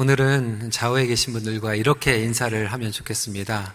[0.00, 3.74] 오늘은 좌우에 계신 분들과 이렇게 인사를 하면 좋겠습니다.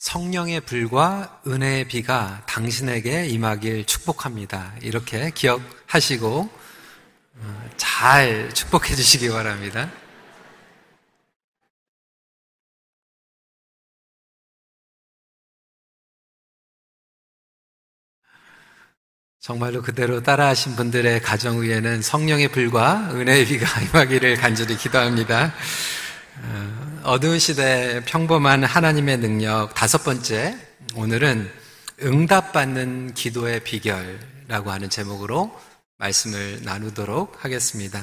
[0.00, 4.74] 성령의 불과 은혜의 비가 당신에게 임하길 축복합니다.
[4.82, 6.50] 이렇게 기억하시고
[7.38, 9.90] 어, 잘 축복해 주시기 바랍니다.
[19.42, 25.52] 정말로 그대로 따라하신 분들의 가정 위에는 성령의 불과 은혜의 비가 임하기를 간절히 기도합니다.
[26.42, 30.56] 어, 어두운 시대 평범한 하나님의 능력 다섯 번째
[30.94, 31.50] 오늘은
[32.02, 35.52] 응답받는 기도의 비결이라고 하는 제목으로
[35.98, 38.00] 말씀을 나누도록 하겠습니다.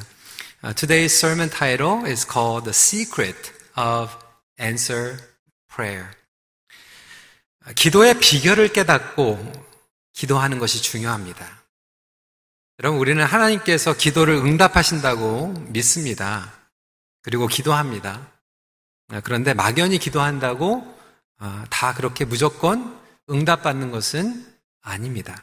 [0.61, 4.11] Uh, today's sermon title is called The Secret of
[4.59, 5.15] Answer
[5.73, 6.09] Prayer.
[7.75, 9.68] 기도의 비결을 깨닫고
[10.19, 11.47] 기도하는 것이 중요합니다.
[12.79, 16.51] 여러분, 우리는 하나님께서 기도를 응답하신다고 믿습니다.
[17.21, 18.29] 그리고 기도합니다.
[19.23, 20.97] 그런데 막연히 기도한다고
[21.37, 24.45] 아, 다 그렇게 무조건 응답받는 것은
[24.81, 25.41] 아닙니다.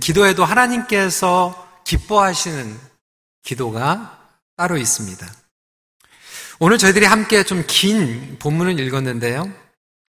[0.00, 2.80] 기도에도 하나님께서 기뻐하시는
[3.44, 4.18] 기도가
[4.56, 5.24] 따로 있습니다.
[6.58, 9.48] 오늘 저희들이 함께 좀 긴 본문을 읽었는데요.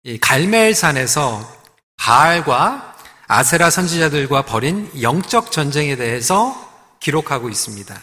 [0.03, 1.63] 이 갈멜산에서
[1.97, 2.94] 바알과
[3.27, 6.55] 아세라 선지자들과 벌인 영적 전쟁에 대해서
[6.99, 7.99] 기록하고 있습니다.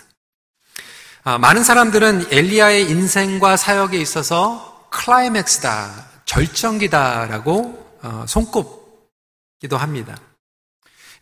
[1.25, 10.19] 아, 많은 사람들은 엘리야의 인생과 사역에 있어서 클라이맥스다, 절정기다라고 어, 손꼽기도 합니다.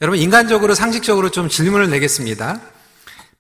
[0.01, 2.61] 여러분 인간적으로 상식적으로 좀 질문을 내겠습니다.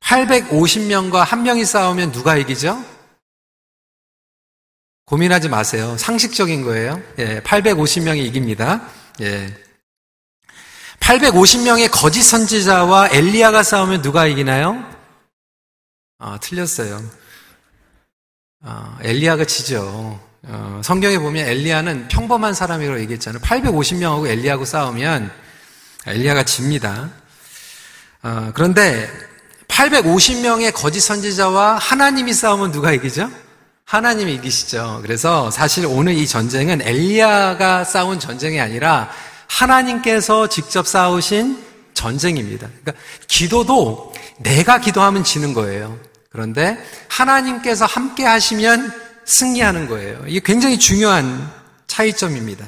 [0.00, 2.84] 850명과 한 명이 싸우면 누가 이기죠?
[5.06, 5.96] 고민하지 마세요.
[5.96, 7.02] 상식적인 거예요.
[7.18, 8.86] 예, 850명이 이깁니다.
[9.22, 9.69] 예.
[11.00, 14.84] 850명의 거짓 선지자와 엘리야가 싸우면 누가 이기나요?
[16.18, 17.02] 아, 틀렸어요.
[18.62, 20.20] 아, 엘리야가 지죠.
[20.42, 23.42] 어, 성경에 보면 엘리야는 평범한 사람이라고 얘기했잖아요.
[23.42, 25.30] 850명하고 엘리야하고 싸우면
[26.06, 27.10] 엘리야가 집니다.
[28.22, 29.10] 어, 그런데
[29.68, 33.30] 850명의 거짓 선지자와 하나님이 싸우면 누가 이기죠?
[33.84, 35.00] 하나님이 이기시죠.
[35.02, 39.10] 그래서 사실 오늘 이 전쟁은 엘리야가 싸운 전쟁이 아니라
[39.50, 41.62] 하나님께서 직접 싸우신
[41.92, 42.68] 전쟁입니다.
[42.68, 45.98] 그러니까 기도도 내가 기도하면 지는 거예요.
[46.30, 46.78] 그런데
[47.08, 48.92] 하나님께서 함께 하시면
[49.26, 50.22] 승리하는 거예요.
[50.26, 51.52] 이게 굉장히 중요한
[51.88, 52.64] 차이점입니다.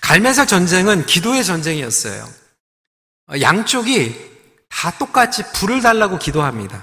[0.00, 2.26] 갈매살 전쟁은 기도의 전쟁이었어요.
[3.40, 4.16] 양쪽이
[4.70, 6.82] 다 똑같이 불을 달라고 기도합니다.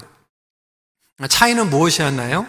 [1.27, 2.45] 차이는 무엇이었나요?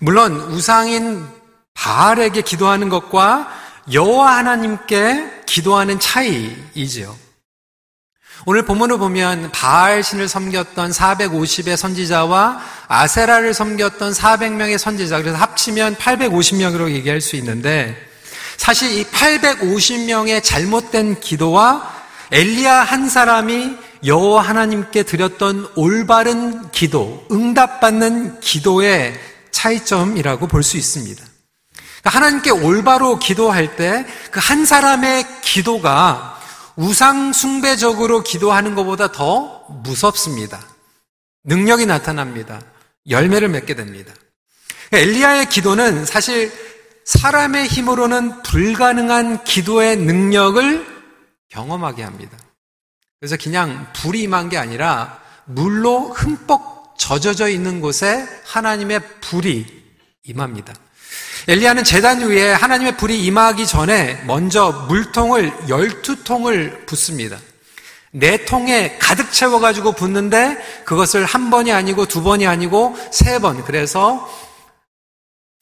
[0.00, 1.26] 물론 우상인
[1.72, 3.50] 바알에게 기도하는 것과
[3.92, 7.16] 여호와 하나님께 기도하는 차이이지요.
[8.44, 16.90] 오늘 본문을 보면 바알 신을 섬겼던 450의 선지자와 아세라를 섬겼던 400명의 선지자 그래서 합치면 850명으로
[16.90, 17.96] 얘기할 수 있는데
[18.56, 21.88] 사실 이 850명의 잘못된 기도와
[22.32, 29.14] 엘리야 한 사람이 여호와 하나님께 드렸던 올바른 기도, 응답받는 기도의
[29.52, 31.24] 차이점이라고 볼 수 있습니다.
[32.04, 36.38] 그러니까 하나님께 올바로 기도할 때 그 한 사람의 기도가
[36.76, 40.60] 우상숭배적으로 기도하는 것보다 더 무섭습니다.
[41.44, 42.60] 능력이 나타납니다.
[43.08, 44.12] 열매를 맺게 됩니다.
[44.90, 46.52] 그러니까 엘리야의 기도는 사실
[47.04, 50.86] 사람의 힘으로는 불가능한 기도의 능력을
[51.50, 52.36] 경험하게 합니다.
[53.20, 59.66] 그래서 그냥 불이 임한 게 아니라 물로 흠뻑 젖어져 있는 곳에 하나님의 불이
[60.24, 60.72] 임합니다.
[61.46, 67.38] 엘리야는 재단 위에 하나님의 불이 임하기 전에 먼저 물통을 12통을 붓습니다.
[68.12, 73.62] 네 통에 가득 채워가지고 붓는데 그것을 한 번이 아니고 두 번이 아니고 세 번.
[73.64, 74.26] 그래서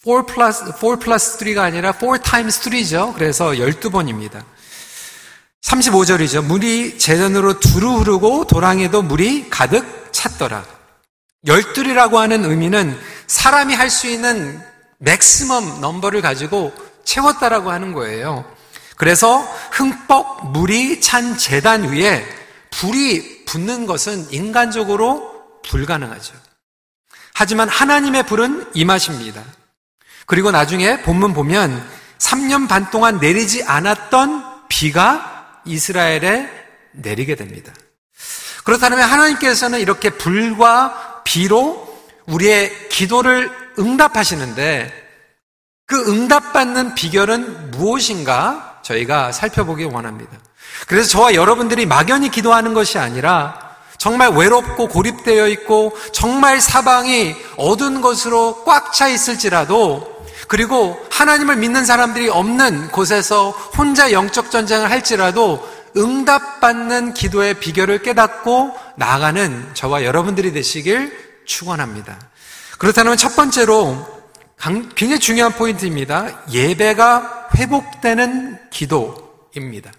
[0.05, 3.15] 4 플러스, 4 플러스 3가 아니라 4 times 3죠.
[3.15, 4.45] 그래서 12번입니다.
[5.63, 6.45] 35절이죠.
[6.45, 10.65] 물이 재단으로 두루 흐르고 도랑에도 물이 가득 찼더라.
[11.47, 14.72] 열둘이라고 하는 의미는 사람이 할 수 있는
[15.03, 16.73] 맥시멈 넘버를 가지고
[17.05, 18.45] 채웠다라고 하는 거예요.
[18.97, 19.39] 그래서
[19.73, 22.25] 흠뻑 물이 찬 재단 위에
[22.71, 26.35] 불이 붙는 것은 인간적으로 불가능하죠.
[27.35, 29.43] 하지만 하나님의 불은 임하십니다.
[30.27, 31.85] 그리고 나중에 본문 보면
[32.19, 36.49] 3년 반 동안 내리지 않았던 비가 이스라엘에
[36.93, 37.73] 내리게 됩니다.
[38.65, 41.89] 그렇다면 하나님께서는 이렇게 불과 비로
[42.27, 44.93] 우리의 기도를 응답하시는데
[45.87, 50.33] 그 응답받는 비결은 무엇인가 저희가 살펴보기 원합니다.
[50.87, 58.65] 그래서 저와 여러분들이 막연히 기도하는 것이 아니라 정말 외롭고 고립되어 있고 정말 사방이 어두운 것으로
[58.65, 60.13] 꽉 차 있을지라도
[60.49, 65.67] 그리고 하나님을 믿는 사람들이 없는 곳에서 혼자 영적 전쟁을 할지라도
[65.97, 72.19] 응답받는 기도의 비결을 깨닫고 나아가는 저와 여러분들이 되시길 축원합니다.
[72.83, 73.97] 그렇다면 첫 번째로
[74.97, 76.43] 굉장히 중요한 포인트입니다.
[76.51, 79.93] 예배가 회복되는 기도입니다.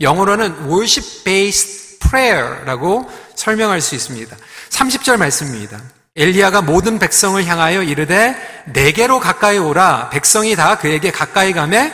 [0.00, 4.36] 영어로는 worship based prayer라고 설명할 수 있습니다.
[4.70, 5.82] 30절 말씀입니다.
[6.14, 8.36] 엘리야가 모든 백성을 향하여 이르되
[8.72, 11.92] 내게로 가까이 오라 백성이 다 그에게 가까이 가매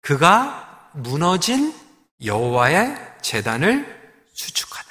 [0.00, 1.74] 그가 무너진
[2.24, 3.86] 여호와의 재단을
[4.32, 4.88] 수축하되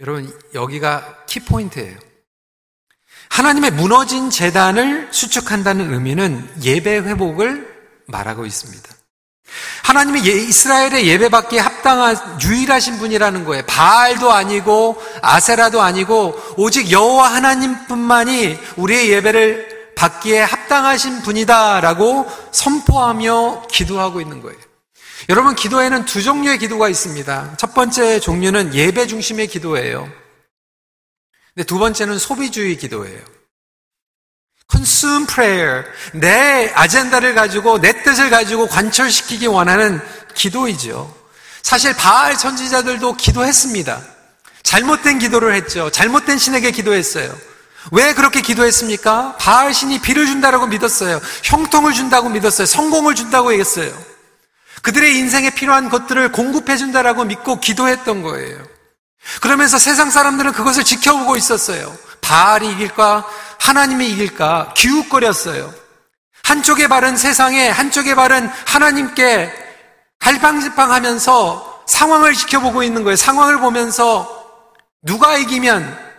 [0.00, 2.09] 여러분 여기가 키포인트예요.
[3.30, 7.66] 하나님의 무너진 재단을 수축한다는 의미는 예배 회복을
[8.06, 8.88] 말하고 있습니다.
[9.82, 13.64] 하나님이 예, 이스라엘의 예배받기에 합당한 유일하신 분이라는 거예요.
[13.66, 24.40] 바알도 아니고 아세라도 아니고 오직 여호와 하나님뿐만이 우리의 예배를 받기에 합당하신 분이다라고 선포하며 기도하고 있는
[24.42, 24.58] 거예요.
[25.28, 27.54] 여러분 기도에는 두 종류의 기도가 있습니다.
[27.56, 30.08] 첫 번째 종류는 예배 중심의 기도예요.
[31.54, 33.20] 근데 두 번째는 소비주의 기도예요.
[34.70, 35.84] consume prayer.
[36.14, 40.00] 내 아젠다를 가지고 내 뜻을 가지고 관철시키기 원하는
[40.34, 41.14] 기도이죠.
[41.62, 44.00] 사실 바알 선지자들도 기도했습니다.
[44.62, 45.90] 잘못된 기도를 했죠.
[45.90, 47.36] 잘못된 신에게 기도했어요.
[47.92, 49.36] 왜 그렇게 기도했습니까?
[49.38, 51.20] 바알 신이 비를 준다고 믿었어요.
[51.42, 52.66] 형통을 준다고 믿었어요.
[52.66, 53.92] 성공을 준다고 얘기했어요.
[54.82, 58.69] 그들의 인생에 필요한 것들을 공급해 준다라고 믿고 기도했던 거예요.
[59.40, 61.96] 그러면서 세상 사람들은 그것을 지켜보고 있었어요.
[62.20, 63.26] 바알이 이길까?
[63.58, 64.74] 하나님이 이길까?
[64.76, 65.72] 기웃거렸어요.
[66.44, 69.52] 한쪽의 발은 세상에, 한쪽의 발은 하나님께
[70.18, 73.16] 갈팡질팡 하면서 상황을 지켜보고 있는 거예요.
[73.16, 74.38] 상황을 보면서
[75.02, 76.10] 누가 이기면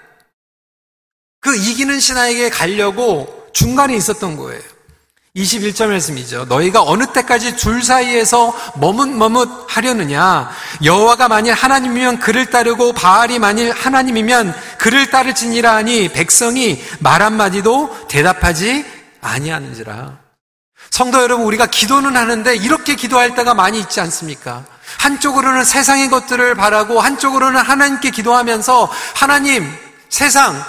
[1.40, 4.62] 그 이기는 신하에게 가려고 중간에 있었던 거예요.
[5.36, 6.46] 21절 말씀이죠.
[6.46, 10.50] 너희가 어느 때까지 둘 사이에서 머뭇머뭇 하려느냐?
[10.84, 18.86] 여호와가 만일 하나님이면 그를 따르고 바알이 만일 하나님이면 그를 따를지니라 하니 백성이 말 한마디도 대답하지
[19.22, 20.20] 아니하는지라.
[20.90, 24.66] 성도 여러분, 우리가 기도는 하는데 이렇게 기도할 때가 많이 있지 않습니까?
[24.98, 29.72] 한쪽으로는 세상의 것들을 바라고 한쪽으로는 하나님께 기도하면서 하나님,
[30.10, 30.62] 세상,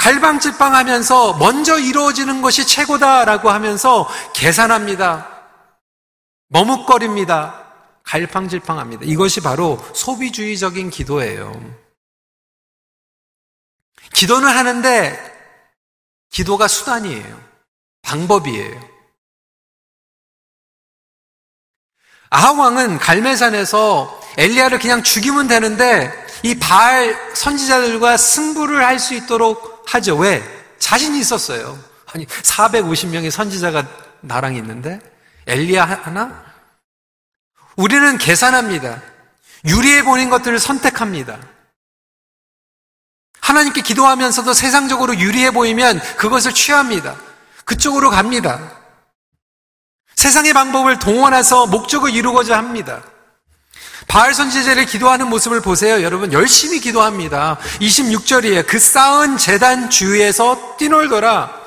[0.00, 5.28] 갈방질방 하면서 먼저 이루어지는 것이 최고다라고 하면서 계산합니다.
[6.48, 7.66] 머뭇거립니다.
[8.02, 9.04] 갈팡질팡합니다.
[9.04, 11.52] 이것이 바로 소비주의적인 기도예요.
[14.14, 15.18] 기도는 하는데
[16.30, 17.38] 기도가 수단이에요.
[18.00, 18.80] 방법이에요.
[22.30, 26.10] 아하 왕은 갈매산에서 엘리야를 그냥 죽이면 되는데
[26.42, 30.16] 이 바알 선지자들과 승부를 할 수 있도록 하죠.
[30.16, 30.42] 왜?
[30.78, 31.78] 자신이 있었어요.
[32.12, 33.86] 아니, 450명의 선지자가
[34.20, 35.00] 나랑 있는데,
[35.46, 36.44] 엘리야 하나?
[37.76, 39.02] 우리는 계산합니다.
[39.66, 41.38] 유리해 보이는 것들을 선택합니다.
[43.40, 47.16] 하나님께 기도하면서도 세상적으로 유리해 보이면 그것을 취합니다.
[47.64, 48.80] 그쪽으로 갑니다.
[50.16, 53.02] 세상의 방법을 동원해서 목적을 이루고자 합니다.
[54.10, 56.02] 바알 선지자를 기도하는 모습을 보세요.
[56.02, 57.58] 여러분 열심히 기도합니다.
[57.80, 58.66] 26절이에요.
[58.66, 61.60] 그 쌓은 재단 주위에서 뛰놀더라.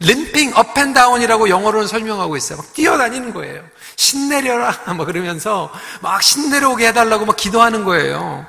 [0.00, 2.58] limping up and down이라고 영어로는 설명하고 있어요.
[2.58, 3.62] 막 뛰어다니는 거예요.
[3.96, 8.44] 신내려라 막 그러면서 막 신내려오게 해달라고 막 기도하는 거예요.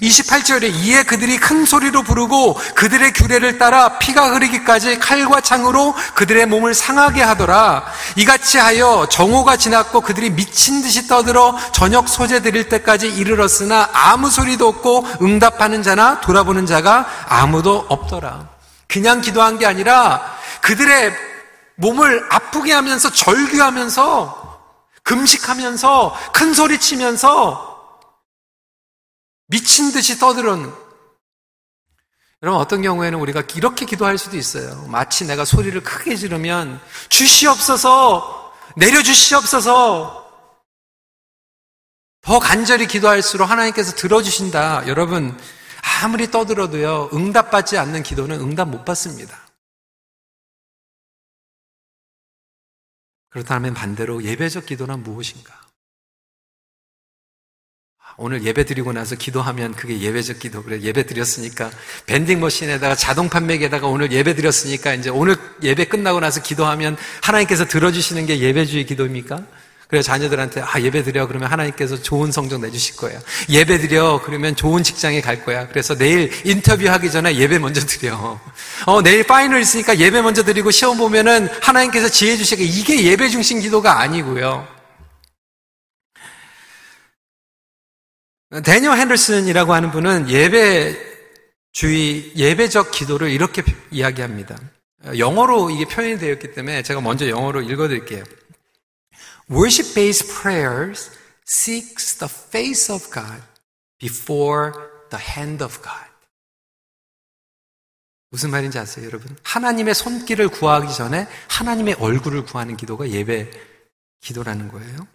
[0.00, 6.72] 28절에 이에 그들이 큰 소리로 부르고 그들의 규례를 따라 피가 흐르기까지 칼과 창으로 그들의 몸을
[6.72, 7.84] 상하게 하더라.
[8.16, 14.66] 이같이 하여 정오가 지났고 그들이 미친 듯이 떠들어 저녁 소재 드릴 때까지 이르렀으나 아무 소리도
[14.66, 18.48] 없고 응답하는 자나 돌아보는 자가 아무도 없더라.
[18.88, 20.22] 그냥 기도한 게 아니라
[20.62, 21.12] 그들의
[21.76, 24.42] 몸을 아프게 하면서 절규하면서
[25.02, 27.71] 금식하면서 큰 소리 치면서
[29.52, 30.72] 미친 듯이 떠들은
[32.42, 34.86] 여러분 어떤 경우에는 우리가 이렇게 기도할 수도 있어요.
[34.86, 36.80] 마치 내가 소리를 크게 지르면
[37.10, 40.22] 주시옵소서 내려 주시옵소서
[42.22, 44.88] 더 간절히 기도할수록 하나님께서 들어주신다.
[44.88, 45.38] 여러분
[46.02, 49.38] 아무리 떠들어도요 응답받지 않는 기도는 응답 못 받습니다.
[53.28, 55.61] 그렇다면 반대로 예배적 기도는 무엇인가?
[58.16, 60.62] 오늘 예배 드리고 나서 기도하면 그게 예배적 기도.
[60.62, 61.70] 그래, 예배 드렸으니까,
[62.06, 68.26] 밴딩 머신에다가 자동 판매기에다가 오늘 예배 드렸으니까, 이제 오늘 예배 끝나고 나서 기도하면 하나님께서 들어주시는
[68.26, 69.42] 게 예배주의 기도입니까?
[69.92, 73.20] 그래서 자녀들한테 아 예배 드려 그러면 하나님께서 좋은 성적 내주실 거예요.
[73.50, 75.68] 예배 드려 그러면 좋은 직장에 갈 거야.
[75.68, 78.40] 그래서 내일 인터뷰하기 전에 예배 먼저 드려.
[78.86, 83.60] 어 내일 final 있으니까 예배 먼저 드리고 시험 보면은 하나님께서 지혜 주시게 이게 예배 중심
[83.60, 84.66] 기도가 아니고요.
[88.60, 91.12] 대니얼 헨더슨이라고 하는 분은 예배
[91.72, 94.58] 주의 예배적 기도를 이렇게 이야기합니다.
[95.16, 98.24] 영어로 이게 표현이 되어 있기 때문에 제가 먼저 영어로 읽어 드릴게요.
[99.50, 101.10] Worship-based prayers
[101.48, 103.42] seeks the face of God
[103.98, 104.72] before
[105.10, 106.12] the hand of God.
[108.30, 109.36] 무슨 말인지 아세요, 여러분?
[109.42, 113.50] 하나님의 손길을 구하기 전에 하나님의 얼굴을 구하는 기도가 예배
[114.20, 115.06] 기도라는 거예요.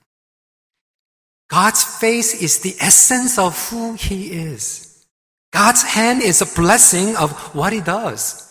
[1.49, 5.05] God's face is the essence of who He is.
[5.51, 8.43] God's hand is a blessing of what He does.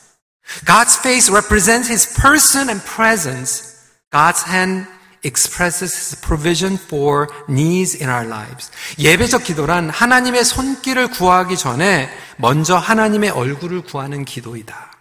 [0.64, 3.76] God's face represents His person and presence.
[4.10, 4.86] God's hand
[5.22, 8.70] expresses His provision for needs in our lives.
[8.98, 14.92] 예배적 기도란 하나님의 손길을 구하기 전에 먼저 하나님의 얼굴을 구하는 기도이다.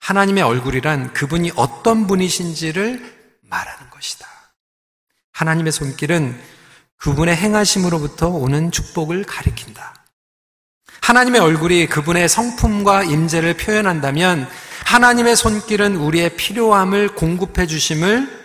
[0.00, 4.26] 하나님의 얼굴이란 그분이 어떤 분이신지를 말하는 것이다.
[5.32, 6.40] 하나님의 손길은
[7.02, 9.94] 그분의 행하심으로부터 오는 축복을 가리킨다.
[11.00, 14.48] 하나님의 얼굴이 그분의 성품과 임재를 표현한다면
[14.86, 18.42] 하나님의 손길은 우리의 필요함을 공급해 주심을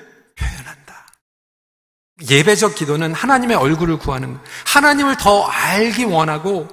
[2.28, 6.68] 예배적 기도는 하나님의 얼굴을 구하는 하나님을 더 알기 원하고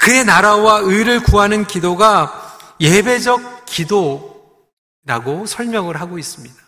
[0.00, 6.67] 그의 나라와 의를 구하는 기도가 예배적 기도라고 설명을 하고 있습니다.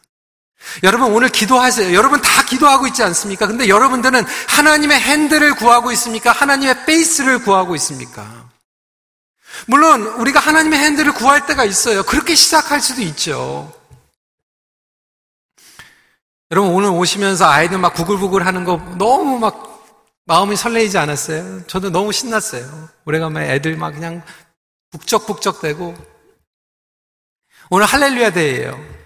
[0.82, 1.94] 여러분 오늘 기도하세요.
[1.94, 3.46] 여러분 다 기도하고 있지 않습니까?
[3.46, 6.32] 근데 여러분들은 하나님의 핸들을 구하고 있습니까?
[6.32, 8.48] 하나님의 페이스를 구하고 있습니까?
[9.66, 12.02] 물론 우리가 하나님의 핸들을 구할 때가 있어요.
[12.02, 13.72] 그렇게 시작할 수도 있죠.
[16.50, 19.70] 여러분 오늘 오시면서 아이들 막 구글구글 하는 거 너무 막
[20.24, 21.66] 마음이 설레이지 않았어요?
[21.66, 22.88] 저도 너무 신났어요.
[23.04, 24.22] 오래간만에 애들 막 그냥
[24.90, 25.96] 북적북적대고
[27.70, 28.99] 오늘 할렐루야 데이예요.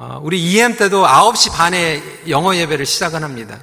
[0.00, 3.58] 어, 우리 EM 때도 9시 반에 영어 예배를 시작을 합니다.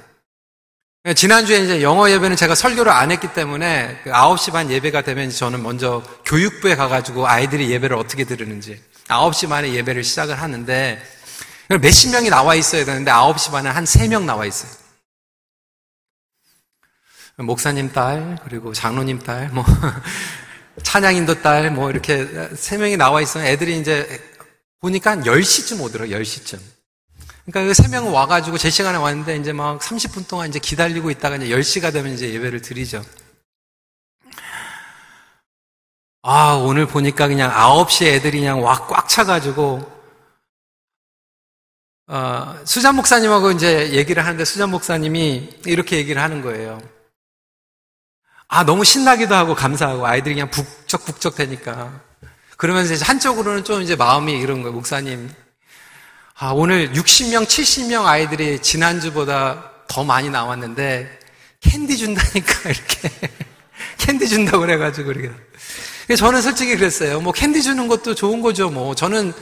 [1.16, 6.02] 지난주에 이제 영어 예배는 제가 설교를 안 했기 때문에 9시 그반 예배가 되면 저는 먼저
[6.26, 8.78] 교육부에 가가지고 아이들이 예배를 어떻게 들으는지
[9.08, 11.02] 9시 반에 예배를 시작을 하는데
[11.80, 14.70] 몇십 명이 나와 있어야 되는데 9시 반에 한 3명 나와 있어요.
[17.36, 19.64] 목사님 딸, 그리고 장로님 딸, 뭐,
[20.82, 23.44] 찬양인도 딸, 뭐, 이렇게 3명이 나와 있어요.
[23.44, 24.35] 애들이 이제
[24.86, 26.60] 보니까 한 10시쯤 오더라고요, 10시쯤.
[27.44, 31.48] 그러니까 그 3명은 와가지고 제 시간에 왔는데 이제 막 30분 동안 이제 기다리고 있다가 이제
[31.48, 33.04] 10시가 되면 이제 예배를 드리죠.
[36.22, 39.92] 아, 오늘 보니까 그냥 9시에 애들이 그냥 와 꽉 차가지고
[42.08, 46.80] 어, 수잔 목사님하고 이제 얘기를 하는데 수잔 목사님이 이렇게 얘기를 하는 거예요.
[48.48, 52.05] 아, 너무 신나기도 하고 감사하고 아이들이 그냥 북적북적 되니까.
[52.56, 54.74] 그러면서 이제 한쪽으로는 좀 이제 마음이 이런 거예요.
[54.74, 55.30] 목사님.
[56.38, 61.18] 아, 오늘 60명, 70명 아이들이 지난주보다 더 많이 나왔는데
[61.60, 63.10] 캔디 준다니까 이렇게.
[63.98, 65.30] 캔디 준다고 그래가지고 그렇게.
[66.16, 67.20] 저는 솔직히 그랬어요.
[67.20, 68.70] 뭐 캔디 주는 것도 좋은 거죠.
[68.70, 69.32] 뭐 저는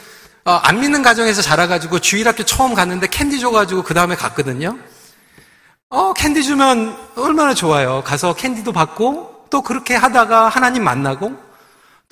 [0.45, 4.79] 어, 안 믿는 가정에서 자라가지고 주일학교 처음 갔는데 캔디 줘가지고 그 다음에 갔거든요.
[5.89, 8.03] 어, 캔디 주면 얼마나 좋아요.
[8.05, 11.44] 가서 캔디도 받고 또 그렇게 하다가 하나님 만나고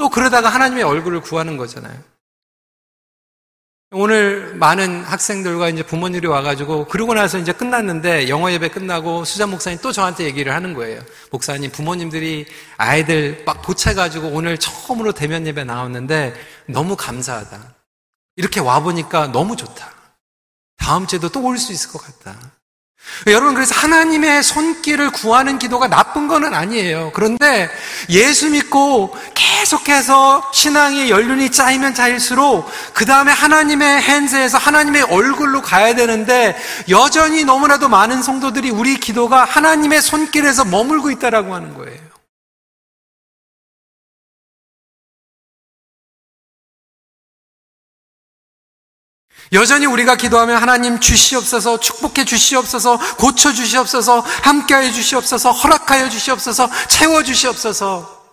[0.03, 1.97] 또 그러다가 하나님의 얼굴을 구하는 거잖아요.
[3.93, 9.79] 오늘 많은 학생들과 이제 부모님이 와가지고 그러고 나서 이제 끝났는데 영어 예배 끝나고 수자 목사님
[9.81, 11.01] 또 저한테 얘기를 하는 거예요.
[11.31, 12.47] 목사님 부모님들이
[12.79, 16.35] 아이들 막 보채가지고 오늘 처음으로 대면 예배 나왔는데
[16.67, 17.77] 너무 감사하다.
[18.35, 19.89] 이렇게 와 보니까 너무 좋다.
[20.79, 22.37] 다음 주에도 또 올 수 있을 것 같다.
[23.27, 27.13] 여러분, 그래서 하나님의 손길을 구하는 기도가 나쁜 거는 아니에요.
[27.15, 27.71] 그런데
[28.09, 36.57] 예수 믿고 계속해서 신앙의 연륜이 쌓이면 쌓일수록 그 다음에 하나님의 핸즈에서 하나님의 얼굴로 가야 되는데
[36.89, 42.02] 여전히 너무나도 많은 성도들이 우리 기도가 하나님의 손길에서 머물고 있다라고 하는 거예요.
[49.53, 58.25] 여전히 우리가 기도하면 하나님 주시옵소서, 축복해 주시옵소서, 고쳐 주시옵소서, 함께하여 주시옵소서, 허락하여 주시옵소서, 채워 주시옵소서,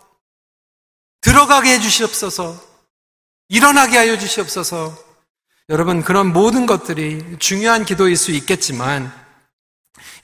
[1.21, 2.55] 들어가게 해 주시옵소서,
[3.49, 4.97] 일어나게 하여 주시옵소서.
[5.67, 9.13] 여러분, 그런 모든 것들이 중요한 기도일 수 있겠지만,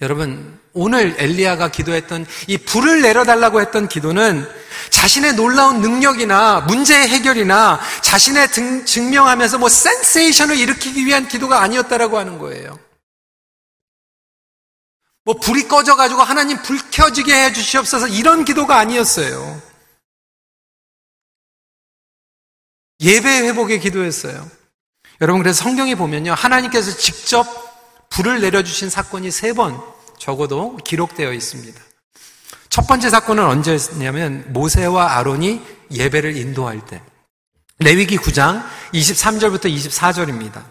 [0.01, 4.45] 여러분, 오늘 엘리야가 기도했던 이 불을 내려달라고 했던 기도는
[4.89, 12.39] 자신의 놀라운 능력이나 문제 해결이나 자신의 등, 증명하면서 뭐 센세이션을 일으키기 위한 기도가 아니었다라고 하는
[12.39, 12.77] 거예요.
[15.23, 19.61] 뭐 불이 꺼져가지고 하나님 불 켜지게 해 주시옵소서 이런 기도가 아니었어요.
[22.99, 24.49] 예배 회복의 기도였어요.
[25.21, 27.64] 여러분 그래서 성경에 보면요 하나님께서 직접
[28.15, 29.79] 불을 내려주신 사건이 세 번
[30.17, 31.79] 적어도 기록되어 있습니다.
[32.69, 37.01] 첫 번째 사건은 언제였냐면 모세와 아론이 예배를 인도할 때
[37.79, 40.63] 레위기 9장 23절부터 24절입니다.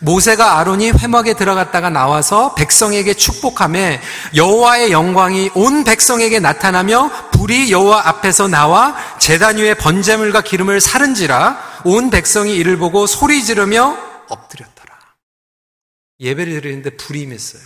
[0.00, 4.00] 모세가 아론이 회막에 들어갔다가 나와서 백성에게 축복함에
[4.36, 12.10] 여호와의 영광이 온 백성에게 나타나며 불이 여호와 앞에서 나와 제단 위에 번제물과 기름을 사른지라 온
[12.10, 13.96] 백성이 이를 보고 소리 지르며
[14.28, 14.79] 엎드렸더라.
[16.20, 17.62] 예배를 드리는데 불이 임했어요.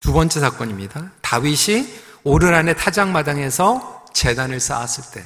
[0.00, 1.12] 두 번째 사건입니다.
[1.22, 1.86] 다윗이
[2.24, 5.24] 오르란의 타작마당에서 재단을 쌓았을 때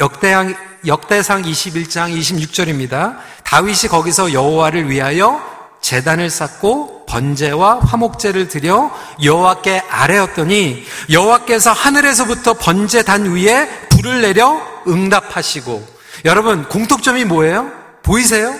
[0.00, 0.54] 역대상,
[0.86, 3.18] 역대상 21장 26절입니다.
[3.44, 5.42] 다윗이 거기서 여호와를 위하여
[5.80, 8.90] 재단을 쌓고 번제와 화목제를 드려
[9.22, 15.86] 여호와께 아뢰었더니 여호와께서 하늘에서부터 번제단 위에 불을 내려 응답하시고
[16.24, 17.70] 여러분 공통점이 뭐예요?
[18.02, 18.54] 보이세요?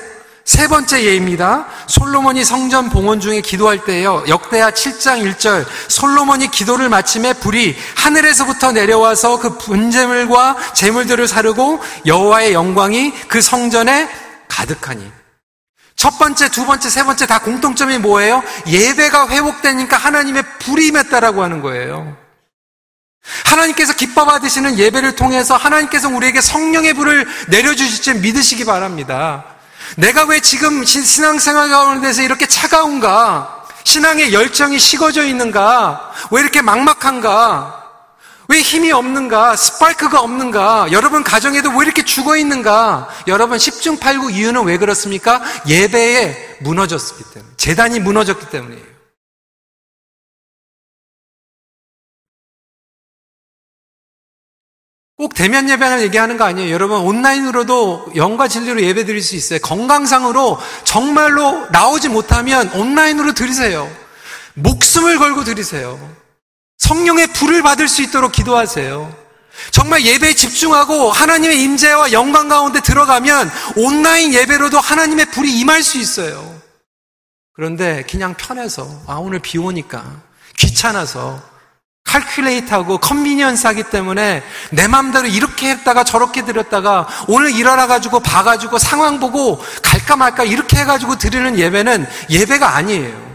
[0.45, 1.67] 세 번째 예입니다.
[1.87, 4.25] 솔로몬이 성전 봉헌 중에 기도할 때에요.
[4.29, 13.13] 역대하 7장 1절 솔로몬이 기도를 마침에 불이 하늘에서부터 내려와서 그 분재물과 재물들을 사르고 여호와의 영광이
[13.27, 14.09] 그 성전에
[14.49, 15.11] 가득하니
[15.97, 18.43] 첫 번째, 두 번째, 세 번째 다 공통점이 뭐예요?
[18.67, 22.17] 예배가 회복되니까 하나님의 불이 임했다라고 하는 거예요.
[23.47, 29.54] 하나님께서 기뻐 받으시는 예배를 통해서 하나님께서 우리에게 성령의 불을 내려주실 줄 믿으시기 바랍니다.
[29.97, 33.65] 내가 왜 지금 신앙생활 가운데서 이렇게 차가운가?
[33.85, 36.13] 신앙의 열정이 식어져 있는가?
[36.31, 37.83] 왜 이렇게 막막한가?
[38.49, 39.57] 왜 힘이 없는가?
[39.57, 40.89] 스파이크가 없는가?
[40.93, 43.09] 여러분 가정에도 왜 이렇게 죽어 있는가?
[43.27, 45.43] 여러분 10중 8구 이유는 왜 그렇습니까?
[45.67, 47.53] 예배에 무너졌기 때문에.
[47.57, 48.94] 재단이 무너졌기 때문이에요.
[55.25, 56.71] 꼭 대면 예배를 얘기하는 거 아니에요.
[56.71, 59.59] 여러분 온라인으로도 영과 진리로 예배 드릴 수 있어요.
[59.61, 63.91] 건강상으로 정말로 나오지 못하면 온라인으로 드리세요.
[64.53, 65.99] 목숨을 걸고 드리세요.
[66.77, 69.17] 성령의 불을 받을 수 있도록 기도하세요.
[69.71, 76.55] 정말 예배에 집중하고 하나님의 임재와 영광 가운데 들어가면 온라인 예배로도 하나님의 불이 임할 수 있어요.
[77.55, 80.05] 그런데 그냥 편해서 아 오늘 비 오니까
[80.59, 81.54] 귀찮아서
[82.05, 88.79] 칼큘레이트하고 컨비니언스 하기 때문에 내 마음대로 이렇게 했다가 저렇게 드렸다가 오늘 일어나 가지고 봐 가지고
[88.79, 93.35] 상황 보고 갈까 말까 이렇게 해 가지고 드리는 예배는 예배가 아니에요.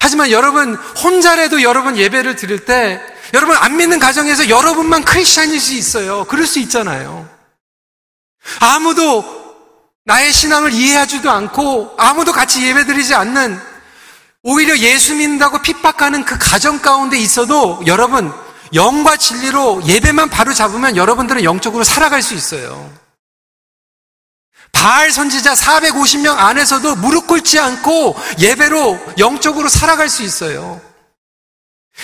[0.00, 3.00] 하지만 여러분 혼자라도 여러분 예배를 드릴 때
[3.34, 6.24] 여러분 안 믿는 가정에서 여러분만 크리스천일 수 있어요.
[6.24, 7.28] 그럴 수 있잖아요.
[8.60, 9.37] 아무도
[10.08, 13.60] 나의 신앙을 이해하지도 않고 아무도 같이 예배드리지 않는
[14.42, 18.32] 오히려 예수 믿는다고 핍박하는 그 가정 가운데 있어도 여러분
[18.72, 22.90] 영과 진리로 예배만 바로 잡으면 여러분들은 영적으로 살아갈 수 있어요.
[24.72, 30.80] 바알 선지자 450명 안에서도 무릎 꿇지 않고 예배로 영적으로 살아갈 수 있어요.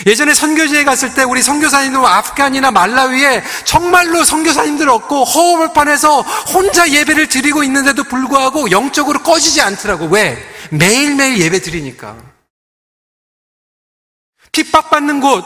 [0.06, 7.62] 예전에 선교지에 갔을 때 우리 선교사님들 아프간이나 말라위에 정말로 선교사님들 없고 허허벌판에서 혼자 예배를 드리고
[7.62, 10.06] 있는데도 불구하고 영적으로 꺼지지 않더라고.
[10.06, 10.36] 왜?
[10.70, 12.16] 매일매일 예배 드리니까.
[14.50, 15.44] 핍박받는 곳,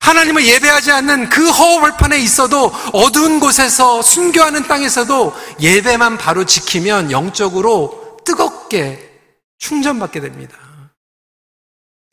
[0.00, 9.10] 하나님을 예배하지 않는 그 허허벌판에 있어도 어두운 곳에서 순교하는 땅에서도 예배만 바로 지키면 영적으로 뜨겁게
[9.58, 10.56] 충전받게 됩니다.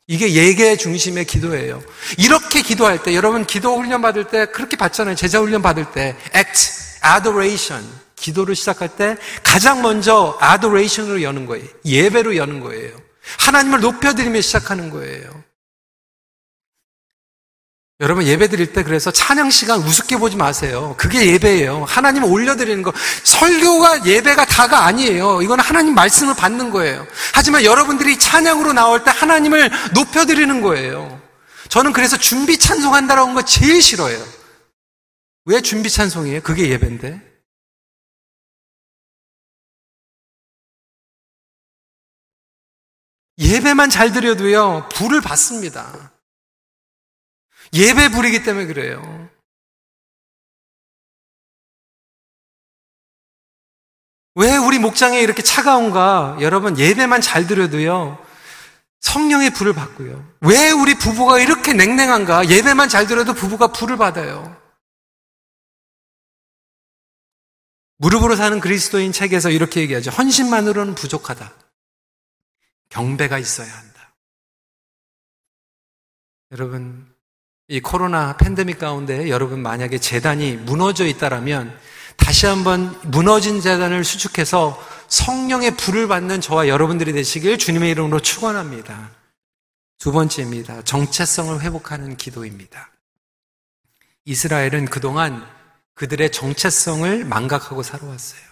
[0.06, 1.82] 이게 예계 중심의 기도예요.
[2.18, 5.14] 이렇게 기도할 때, 여러분 기도 훈련 받을 때 그렇게 받잖아요.
[5.14, 6.16] 제자 훈련 받을 때.
[6.36, 7.84] act, adoration.
[8.16, 11.66] 기도를 시작할 때 가장 먼저 adoration으로 여는 거예요.
[11.84, 12.96] 예배로 여는 거예요.
[13.40, 15.43] 하나님을 높여드리며 시작하는 거예요.
[18.00, 20.96] 여러분 예배 드릴 때 그래서 찬양 시간 우습게 보지 마세요.
[20.98, 21.84] 그게 예배예요.
[21.84, 22.92] 하나님을 올려드리는 거.
[23.22, 25.42] 설교가 예배가 다가 아니에요.
[25.42, 27.06] 이건 하나님 말씀을 받는 거예요.
[27.32, 31.22] 하지만 여러분들이 찬양으로 나올 때 하나님을 높여드리는 거예요.
[31.68, 34.18] 저는 그래서 준비 찬송한다라는 거 제일 싫어요.
[35.44, 36.40] 왜 준비 찬송이에요?
[36.42, 37.32] 그게 예배인데.
[43.38, 46.13] 예배만 잘 드려도요, 불을 받습니다.
[47.74, 49.24] 예배 부리기 때문에 그래요.
[54.36, 56.38] 왜 우리 목장에 이렇게 차가운가?
[56.40, 58.24] 여러분, 예배만 잘 드려도요,
[59.00, 60.36] 성령의 불을 받고요.
[60.40, 62.48] 왜 우리 부부가 이렇게 냉랭한가?
[62.48, 64.60] 예배만 잘 들어도 부부가 불을 받아요.
[67.98, 70.10] 무릎으로 사는 그리스도인 책에서 이렇게 얘기하죠.
[70.10, 71.54] 헌신만으로는 부족하다.
[72.88, 74.14] 경배가 있어야 한다.
[76.50, 77.13] 여러분,
[77.68, 81.78] 이 코로나 팬데믹 가운데 여러분 만약에 재단이 무너져 있다라면
[82.16, 89.10] 다시 한번 무너진 재단을 수축해서 성령의 불을 받는 저와 여러분들이 되시길 주님의 이름으로 축원합니다.
[89.98, 90.82] 두 번째입니다.
[90.82, 92.90] 정체성을 회복하는 기도입니다.
[94.26, 95.46] 이스라엘은 그동안
[95.94, 98.42] 그들의 정체성을 망각하고 살아왔어요.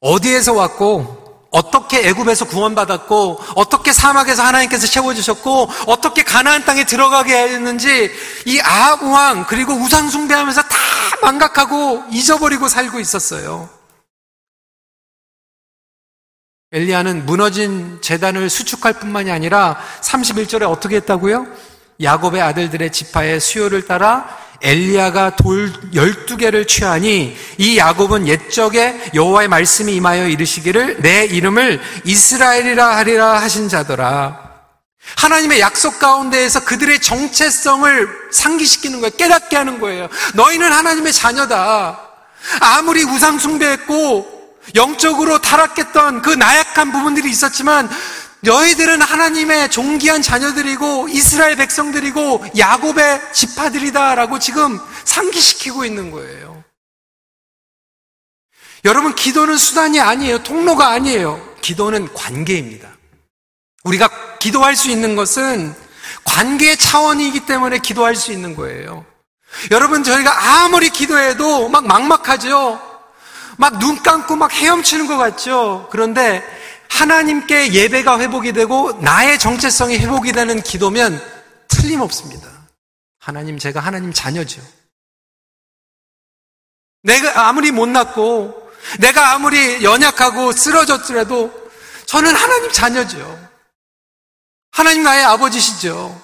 [0.00, 1.23] 어디에서 왔고
[1.54, 8.10] 어떻게 애굽에서 구원받았고 어떻게 사막에서 하나님께서 채워주셨고 어떻게 가나안 땅에 들어가게 했는지
[8.44, 10.76] 이 아합 왕 그리고 우상 숭배하면서 다
[11.22, 13.68] 망각하고 잊어버리고 살고 있었어요.
[16.72, 21.46] 엘리야는 무너진 재단을 수축할 뿐만이 아니라 31절에 어떻게 했다고요?
[22.02, 30.28] 야곱의 아들들의 지파의 수요를 따라 엘리야가 돌 12개를 취하니 이 야곱은 옛적에 여호와의 말씀이 임하여
[30.28, 34.42] 이르시기를 내 이름을 이스라엘이라 하리라 하신 자더라.
[35.16, 39.14] 하나님의 약속 가운데에서 그들의 정체성을 상기시키는 거예요.
[39.16, 40.08] 깨닫게 하는 거예요.
[40.32, 42.00] 너희는 하나님의 자녀다.
[42.60, 44.34] 아무리 우상 숭배했고
[44.74, 47.88] 영적으로 타락했던 그 나약한 부분들이 있었지만
[48.44, 56.62] 너희들은 하나님의 존귀한 자녀들이고 이스라엘 백성들이고 야곱의 지파들이다라고 지금 상기시키고 있는 거예요.
[58.84, 60.42] 여러분 기도는 수단이 아니에요.
[60.42, 61.54] 통로가 아니에요.
[61.62, 62.90] 기도는 관계입니다.
[63.84, 65.74] 우리가 기도할 수 있는 것은
[66.24, 69.06] 관계 차원이기 때문에 기도할 수 있는 거예요.
[69.70, 72.80] 여러분 저희가 아무리 기도해도 막 막막하죠.
[73.56, 75.88] 막 눈 감고 막 헤엄치는 것 같죠.
[75.90, 76.42] 그런데
[76.94, 81.20] 하나님께 예배가 회복이 되고 나의 정체성이 회복이 되는 기도면
[81.66, 82.48] 틀림없습니다.
[83.18, 84.62] 하나님, 제가 하나님 자녀죠.
[87.02, 91.52] 내가 아무리 못났고, 내가 아무리 연약하고 쓰러졌더라도
[92.06, 93.50] 저는 하나님 자녀죠.
[94.70, 96.22] 하나님 나의 아버지시죠.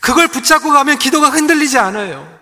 [0.00, 2.39] 그걸 붙잡고 가면 기도가 흔들리지 않아요.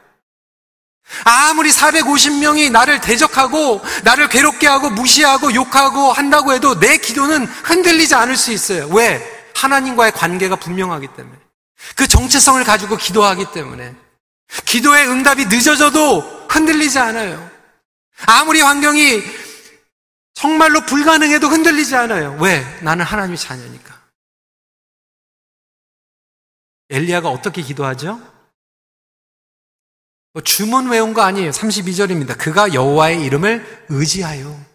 [1.25, 8.37] 아무리 450명이 나를 대적하고 나를 괴롭게 하고 무시하고 욕하고 한다고 해도 내 기도는 흔들리지 않을
[8.37, 8.89] 수 있어요.
[8.89, 9.51] 왜?
[9.55, 11.37] 하나님과의 관계가 분명하기 때문에.
[11.97, 13.95] 그 정체성을 가지고 기도하기 때문에.
[14.65, 17.51] 기도의 응답이 늦어져도 흔들리지 않아요.
[18.27, 19.23] 아무리 환경이
[20.35, 22.37] 정말로 불가능해도 흔들리지 않아요.
[22.41, 22.65] 왜?
[22.83, 23.99] 나는 하나님의 자녀니까.
[26.91, 28.21] 엘리야가 어떻게 기도하죠?
[30.33, 31.51] 뭐 주문 외운 거 아니에요.
[31.51, 32.37] 32절입니다.
[32.39, 34.69] 그가 여호와의 이름을 의지하여.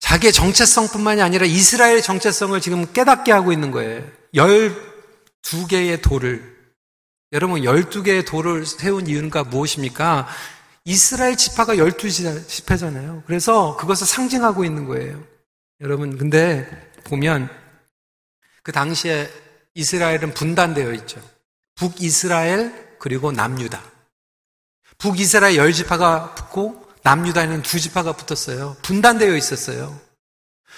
[0.00, 4.02] 자기의 정체성뿐만이 아니라 이스라엘의 정체성을 지금 깨닫게 하고 있는 거예요.
[4.34, 6.56] 12개의 돌을.
[7.32, 10.26] 여러분, 12개의 돌을 세운 이유가 무엇입니까?
[10.86, 13.24] 이스라엘 지파가 12지파잖아요.
[13.26, 15.22] 그래서 그것을 상징하고 있는 거예요.
[15.82, 16.66] 여러분, 근데
[17.04, 17.50] 보면
[18.68, 19.32] 그 당시에
[19.72, 21.22] 이스라엘은 분단되어 있죠.
[21.76, 23.80] 북이스라엘 그리고 남유다.
[24.98, 28.76] 북이스라엘 열 지파가 붙고 남유다에는 두 지파가 붙었어요.
[28.82, 29.98] 분단되어 있었어요.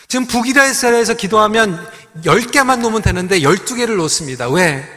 [0.06, 1.84] 지금 북이스라엘에서 기도하면
[2.22, 4.48] 10개만 놓으면 되는데 12개를 놓습니다.
[4.48, 4.88] 왜?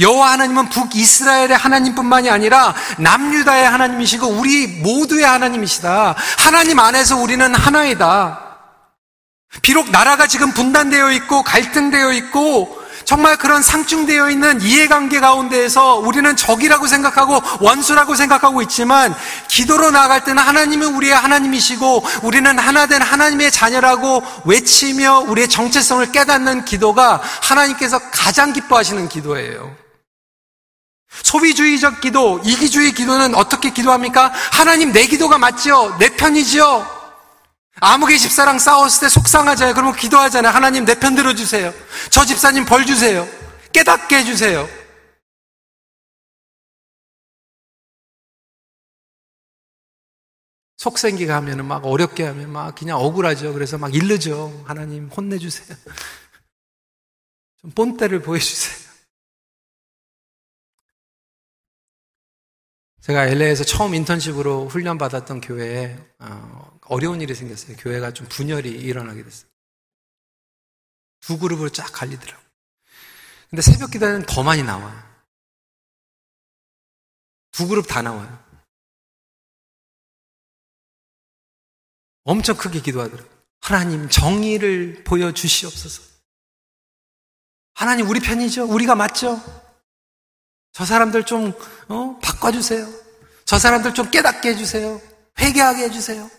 [0.00, 6.16] 여호와 하나님은 북이스라엘의 하나님뿐만이 아니라 남유다의 하나님이시고 우리 모두의 하나님이시다.
[6.38, 8.47] 하나님 안에서 우리는 하나이다.
[9.62, 16.86] 비록 나라가 지금 분단되어 있고 갈등되어 있고 정말 그런 상충되어 있는 이해관계 가운데에서 우리는 적이라고
[16.86, 19.14] 생각하고 원수라고 생각하고 있지만
[19.48, 27.22] 기도로 나아갈 때는 하나님은 우리의 하나님이시고 우리는 하나된 하나님의 자녀라고 외치며 우리의 정체성을 깨닫는 기도가
[27.40, 29.74] 하나님께서 가장 기뻐하시는 기도예요.
[31.22, 34.30] 소비주의적 기도, 이기주의 기도는 어떻게 기도합니까?
[34.52, 35.96] 하나님 내 기도가 맞지요?
[35.98, 36.97] 내 편이지요?
[37.80, 39.74] 아무개 집사랑 싸웠을 때 속상하잖아요.
[39.74, 40.52] 그러면 기도하잖아요.
[40.52, 41.72] 하나님 내 편 들어주세요.
[42.10, 43.26] 저 집사님 벌 주세요.
[43.72, 44.68] 깨닫게 해주세요.
[50.76, 53.52] 속생기가 하면은 막 어렵게 하면 막 그냥 억울하죠.
[53.52, 54.62] 그래서 막 일르죠.
[54.64, 55.76] 하나님 혼내주세요.
[57.60, 58.88] 좀 본때를 보여주세요.
[63.00, 67.76] 제가 LA에서 처음 인턴십으로 훈련 받았던 교회에 어, 어려운 일이 생겼어요.
[67.76, 69.48] 교회가 좀 분열이 일어나게 됐어요.
[71.20, 72.48] 두 그룹으로 쫙 갈리더라고요.
[73.50, 75.08] 근데 새벽 기도는 더 많이 나와요.
[77.52, 78.44] 두 그룹 다 나와요.
[82.24, 83.38] 엄청 크게 기도하더라고요.
[83.60, 86.02] 하나님 정의를 보여주시옵소서.
[87.74, 88.66] 하나님 우리 편이죠?
[88.66, 89.40] 우리가 맞죠?
[90.72, 91.52] 저 사람들 좀
[91.88, 92.18] 어?
[92.22, 92.86] 바꿔주세요.
[93.44, 95.00] 저 사람들 좀 깨닫게 해주세요.
[95.38, 96.30] 회개하게 해주세요.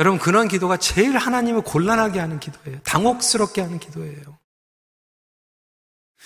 [0.00, 2.80] 여러분 그런 기도가 제일 하나님을 곤란하게 하는 기도예요.
[2.84, 4.38] 당혹스럽게 하는 기도예요.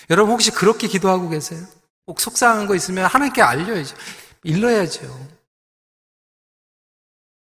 [0.09, 1.61] 여러분 혹시 그렇게 기도하고 계세요?
[2.05, 3.97] 꼭 속상한 거 있으면 하나님께 알려야죠.
[4.43, 5.27] 일러야죠.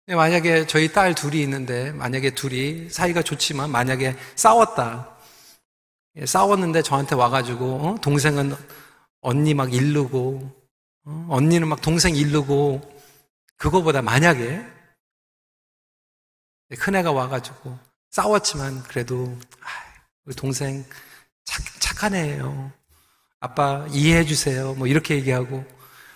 [0.08, 5.16] 만약에 저희 딸 둘이 있는데 만약에 둘이 사이가 좋지만 만약에 싸웠다.
[6.16, 7.94] 예, 싸웠는데 저한테 와가지고 어?
[8.02, 8.54] 동생은
[9.22, 10.54] 언니 막 일르고
[11.06, 11.26] 어?
[11.30, 12.82] 언니는 막 동생 일르고
[13.56, 14.79] 그거보다 만약에
[16.76, 17.78] 큰애가 와가지고
[18.10, 19.36] 싸웠지만 그래도
[20.24, 20.84] 우리 동생
[21.44, 22.70] 착, 착한 애예요.
[23.40, 24.74] 아빠 이해해 주세요.
[24.74, 25.64] 뭐 이렇게 얘기하고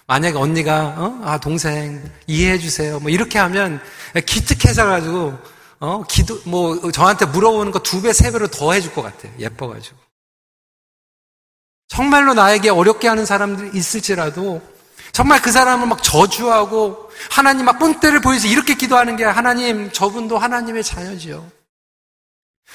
[0.07, 1.21] 만약에 언니가 어?
[1.25, 3.01] 아 동생 이해해 주세요.
[3.01, 3.81] 뭐 이렇게 하면
[4.27, 5.39] 기특해져 가지고
[5.81, 9.33] 어 기도 뭐 저한테 물어보는 거 두 배 세 배로 더 해줄 것 같아요.
[9.39, 9.97] 예뻐 가지고
[11.89, 14.61] 정말로 나에게 어렵게 하는 사람들이 있을지라도
[15.15, 20.83] 정말 그 사람을 막 저주하고 하나님 막 뿜대를 보여서 이렇게 기도하는 게 하나님 저분도 하나님의
[20.83, 21.49] 자녀지요.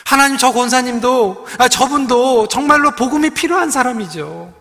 [0.06, 4.54] 하나님 저 권사님도 아, 저분도 정말로 복음이 필요한 사람이죠.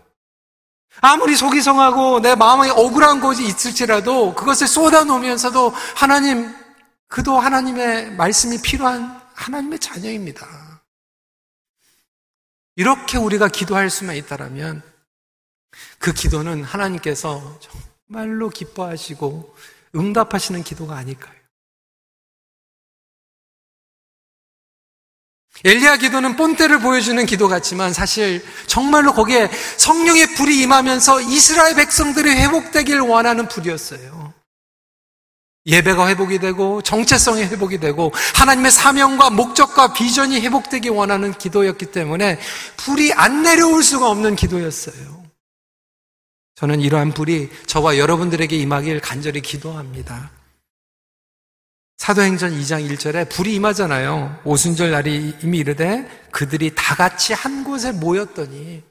[1.01, 6.53] 아무리 속이 성하고 내 마음에 억울한 것이 있을지라도 그것을 쏟아놓으면서도 하나님
[7.07, 10.49] 그도 하나님의 말씀이 필요한 하나님의 자녀입니다.
[12.75, 14.83] 이렇게 우리가 기도할 수만 있다라면
[15.98, 17.59] 그 기도는 하나님께서
[18.09, 19.54] 정말로 기뻐하시고
[19.94, 21.38] 응답하시는 기도가 아닐까요?
[25.64, 33.00] 엘리야 기도는 본때를 보여주는 기도 같지만 사실 정말로 거기에 성령의 불이 임하면서 이스라엘 백성들이 회복되길
[33.00, 34.33] 원하는 불이었어요.
[35.66, 42.38] 예배가 회복이 되고 정체성이 회복이 되고 하나님의 사명과 목적과 비전이 회복되기 원하는 기도였기 때문에
[42.76, 45.17] 불이 안 내려올 수가 없는 기도였어요.
[46.59, 50.33] 저는 이러한 불이 저와 여러분들에게 임하길 간절히 기도합니다.
[51.99, 54.42] 사도행전 2장 1절에 불이 임하잖아요.
[54.44, 58.83] 오순절 날이 이미 이르되 그들이 다 같이 한 곳에 모였더니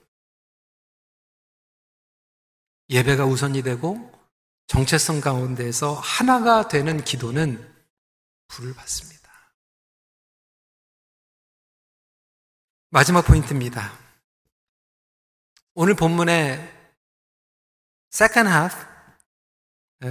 [2.90, 4.14] 예배가 우선이 되고
[4.68, 7.70] 정체성 가운데에서 하나가 되는 기도는
[8.48, 9.30] 불을 받습니다.
[12.92, 13.92] 마지막 포인트입니다.
[15.74, 16.77] 오늘 본문의
[18.14, 18.76] second half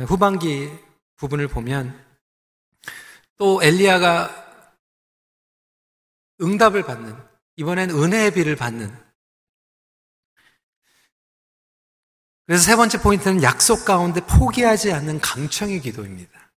[0.06, 0.70] 후반기
[1.16, 2.04] 부분을 보면
[3.36, 4.44] 또 엘리야가
[6.40, 7.16] 응답을 받는
[7.56, 9.06] 이번엔 은혜의 비를 받는
[12.46, 16.52] 그래서 세 번째 포인트는 약속 가운데 포기하지 않는 강청의 기도입니다.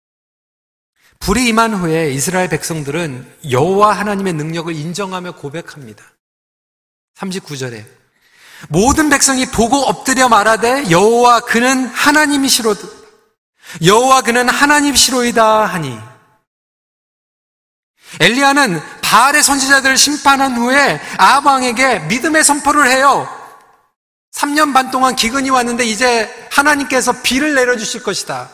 [1.20, 6.06] 불이 임한 후에 이스라엘 백성들은 여호와 하나님의 능력을 인정하며 고백합니다.
[7.16, 7.99] 39절에
[8.68, 12.76] 모든 백성이 보고 엎드려 말하되 여호와 그는 하나님이시로
[13.84, 15.98] 여호와 그는 하나님시로이다 하니
[18.20, 23.28] 엘리야는 바알의 선지자들을 심판한 후에 아방에게 믿음의 선포를 해요.
[24.34, 28.50] 3년 반 동안 기근이 왔는데 이제 하나님께서 비를 내려주실 것이다.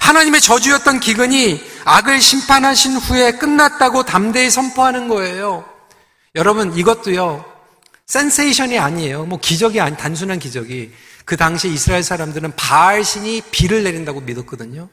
[0.00, 5.68] 하나님의 저주였던 기근이 악을 심판하신 후에 끝났다고 담대히 선포하는 거예요.
[6.34, 7.44] 여러분, 이것도요,
[8.12, 9.24] 센세이션이 아니에요.
[9.24, 10.92] 뭐 기적이 아니, 단순한 기적이.
[11.24, 14.90] 그 당시 이스라엘 사람들은 바알 신이 비를 내린다고 믿었거든요.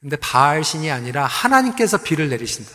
[0.00, 2.70] 근데 바알 신이 아니라 하나님께서 비를 내리신다.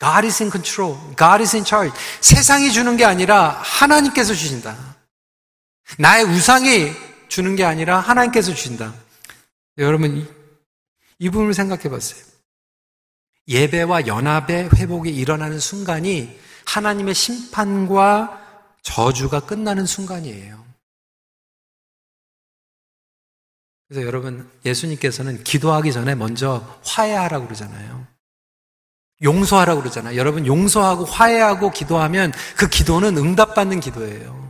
[0.00, 0.98] God is in control.
[1.16, 1.96] God is in charge.
[2.20, 4.96] 세상이 주는 게 아니라 하나님께서 주신다.
[5.96, 6.92] 나의 우상이
[7.28, 8.92] 주는 게 아니라 하나님께서 주신다.
[9.78, 10.26] 여러분, 이,
[11.20, 12.33] 이 부분을 생각해 봤어요.
[13.48, 18.40] 예배와 연합의 회복이 일어나는 순간이 하나님의 심판과
[18.82, 20.64] 저주가 끝나는 순간이에요.
[23.88, 28.06] 그래서 여러분, 예수님께서는 기도하기 전에 먼저 화해하라고 그러잖아요.
[29.22, 30.16] 용서하라고 그러잖아요.
[30.16, 34.44] 여러분, 용서하고 화해하고 기도하면 그 기도는 응답받는 기도예요.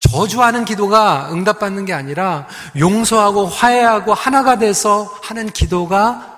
[0.00, 2.46] 저주하는 기도가 응답받는 게 아니라
[2.78, 6.33] 용서하고 화해하고 하나가 돼서 하는 기도가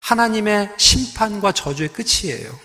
[0.00, 2.58] 하나님의 심판과 저주의 끝이에요.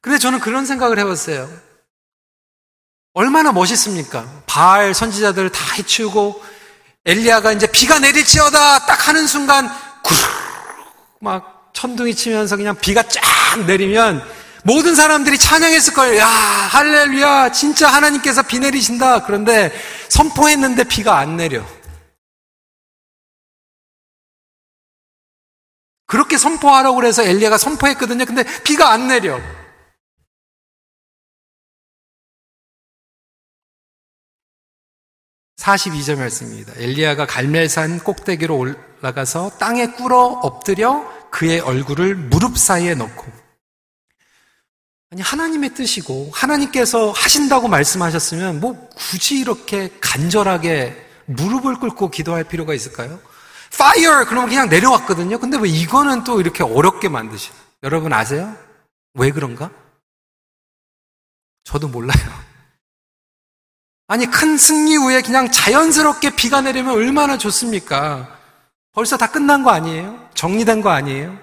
[0.00, 1.48] 근데 저는 그런 생각을 해봤어요.
[3.14, 4.44] 얼마나 멋있습니까?
[4.46, 6.42] 바알 선지자들을 다 해치우고
[7.04, 9.68] 엘리야가 이제 비가 내릴지어다 딱 하는 순간
[11.20, 13.20] 막 천둥이 치면서 그냥 비가 쫙
[13.66, 14.22] 내리면
[14.64, 16.18] 모든 사람들이 찬양했을 거예요.
[16.18, 19.24] 야, 할렐루야, 진짜 하나님께서 비 내리신다.
[19.24, 19.72] 그런데
[20.08, 21.64] 선포했는데 비가 안 내려.
[26.08, 28.24] 그렇게 선포하라고 그래서 엘리야가 선포했거든요.
[28.24, 29.38] 근데 비가 안 내려.
[35.58, 36.72] 42절 말씀입니다.
[36.76, 43.26] 엘리야가 갈멜산 꼭대기로 올라가서 땅에 꿇어 엎드려 그의 얼굴을 무릎 사이에 넣고
[45.10, 53.20] 아니 하나님의 뜻이고 하나님께서 하신다고 말씀하셨으면 뭐 굳이 이렇게 간절하게 무릎을 꿇고 기도할 필요가 있을까요?
[53.72, 54.24] Fire!
[54.24, 55.38] 그러면 그냥 내려왔거든요.
[55.38, 57.56] 근데 왜 이거는 또 이렇게 어렵게 만드시나?
[57.82, 58.56] 여러분 아세요?
[59.14, 59.70] 왜 그런가?
[61.64, 62.18] 저도 몰라요.
[64.08, 68.38] 아니, 큰 승리 후에 그냥 자연스럽게 비가 내리면 얼마나 좋습니까?
[68.92, 70.30] 벌써 다 끝난 거 아니에요?
[70.34, 71.38] 정리된 거 아니에요?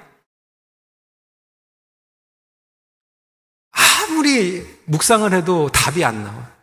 [3.71, 6.55] 아무리 묵상을 해도 답이 안 나와.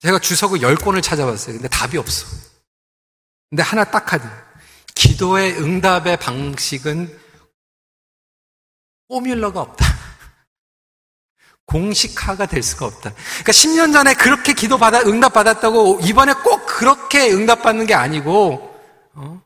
[0.00, 1.56] 제가 주석을 10권을 찾아봤어요.
[1.56, 2.53] 근데 답이 없어.
[3.50, 4.28] 근데 하나 딱 하든.
[4.94, 7.20] 기도의 응답의 방식은
[9.08, 9.84] 포뮬러가 없다.
[11.66, 13.12] 공식화가 될 수가 없다.
[13.12, 18.74] 그러니까 10년 전에 그렇게 기도 받아 응답 받았다고 이번에 꼭 그렇게 응답 받는 게 아니고
[19.14, 19.42] 어?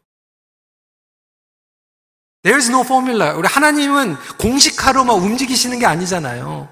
[2.42, 3.34] There's no formula.
[3.34, 6.68] 우리 하나님은 공식화로 만 움직이시는 게 아니잖아요.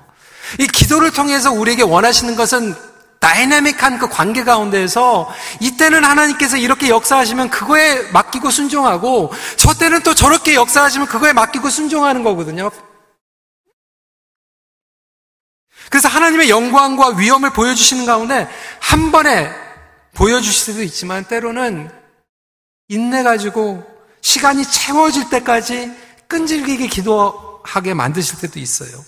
[0.61, 2.75] 이 기도를 통해서 우리에게 원하시는 것은
[3.27, 10.55] 다이내믹한 그 관계 가운데에서 이때는 하나님께서 이렇게 역사하시면 그거에 맡기고 순종하고 저 때는 또 저렇게
[10.55, 12.71] 역사하시면 그거에 맡기고 순종하는 거거든요.
[15.91, 19.51] 그래서 하나님의 영광과 위엄을 보여주시는 가운데 한 번에
[20.15, 21.91] 보여주실 수도 있지만 때로는
[22.87, 23.85] 인내 가지고
[24.21, 25.93] 시간이 채워질 때까지
[26.29, 29.05] 끈질기게 기도하게 만드실 때도 있어요.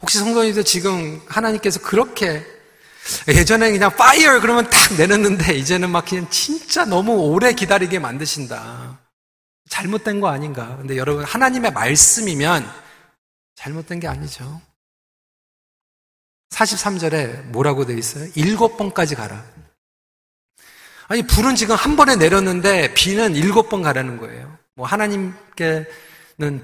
[0.00, 2.55] 혹시 성도님도 지금 하나님께서 그렇게
[3.28, 8.98] 예전에 그냥 파이어 그러면 딱 내렸는데 이제는 막 그냥 진짜 너무 오래 기다리게 만드신다.
[9.68, 10.76] 잘못된 거 아닌가.
[10.76, 12.68] 근데 여러분 하나님의 말씀이면
[13.56, 14.60] 잘못된 게 아니죠.
[16.50, 18.28] 43절에 뭐라고 되어 있어요?
[18.34, 19.44] 일곱 번까지 가라.
[21.08, 24.56] 아니, 불은 지금 한 번에 내렸는데 비는 일곱 번 가라는 거예요.
[24.74, 25.84] 뭐 하나님께는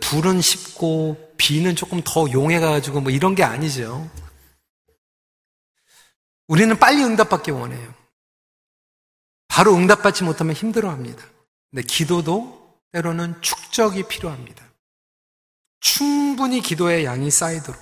[0.01, 4.09] 불은 쉽고 비는 조금 더 용해가지고 뭐 이런 게 아니죠.
[6.53, 7.95] 우리는 빨리 응답받기 원해요.
[9.49, 11.25] 바로 응답받지 못하면 힘들어 합니다.
[11.71, 14.63] 근데 기도도 때로는 축적이 필요합니다.
[15.81, 17.81] 충분히 기도의 양이 쌓이도록.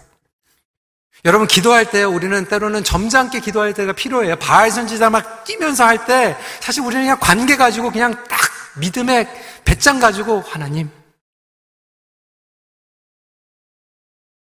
[1.25, 4.37] 여러분 기도할 때 우리는 때로는 점잖게 기도할 때가 필요해요.
[4.37, 8.39] 바알 선지자 막 뛰면서 할 때 사실 우리는 그냥 관계 가지고 그냥 딱
[8.79, 9.27] 믿음의
[9.65, 10.89] 배짱 가지고 하나님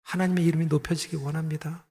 [0.03, 1.88] 하나님의 이름이 높여지기 원합니다.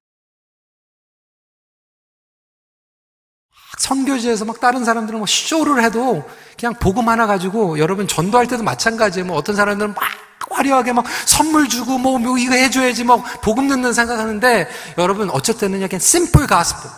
[3.77, 6.29] 선교지에서 막 다른 사람들은 뭐 쇼를 해도
[6.59, 9.27] 그냥 복음 하나 가지고 여러분 전도할 때도 마찬가지예요.
[9.27, 10.03] 뭐 어떤 사람들은 막
[10.51, 15.99] 화려하게 막 선물 주고 뭐, 뭐 이거 해줘야지 뭐 복음 듣는 생각하는데 여러분 어쨌든 그냥
[15.99, 16.89] 심플 가스포.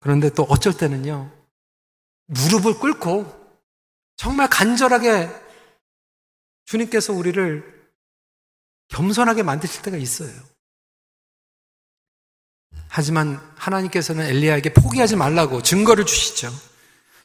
[0.00, 1.30] 그런데 또 어쩔 때는요
[2.26, 3.46] 무릎을 꿇고
[4.16, 5.28] 정말 간절하게
[6.64, 7.76] 주님께서 우리를
[8.88, 10.30] 겸손하게 만드실 때가 있어요.
[12.88, 16.52] 하지만 하나님께서는 엘리야에게 포기하지 말라고 증거를 주시죠.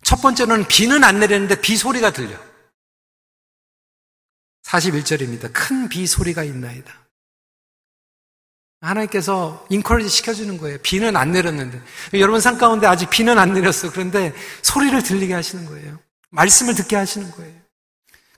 [0.03, 2.37] 첫 번째는 비는 안 내리는데 비 소리가 들려.
[4.63, 5.51] 41절입니다.
[5.53, 6.93] 큰 비 소리가 있나이다.
[8.81, 10.77] 하나님께서 인커리지 시켜주는 거예요.
[10.79, 11.79] 비는 안 내렸는데.
[12.13, 13.91] 여러분 산 가운데 아직 비는 안 내렸어.
[13.91, 15.99] 그런데 소리를 들리게 하시는 거예요.
[16.31, 17.53] 말씀을 듣게 하시는 거예요.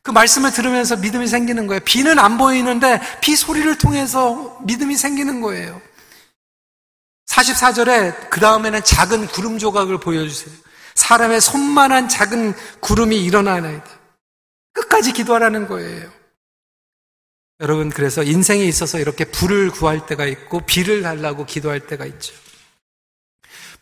[0.01, 1.79] 그 말씀을 들으면서 믿음이 생기는 거예요.
[1.85, 5.81] 비는 안 보이는데 비 소리를 통해서 믿음이 생기는 거예요.
[7.27, 10.53] 44절에 그 다음에는 작은 구름 조각을 보여주세요.
[10.95, 13.85] 사람의 손만한 작은 구름이 일어나나이다.
[14.73, 16.11] 끝까지 기도하라는 거예요.
[17.59, 22.33] 여러분, 그래서 인생에 있어서 이렇게 불을 구할 때가 있고, 비를 달라고 기도할 때가 있죠.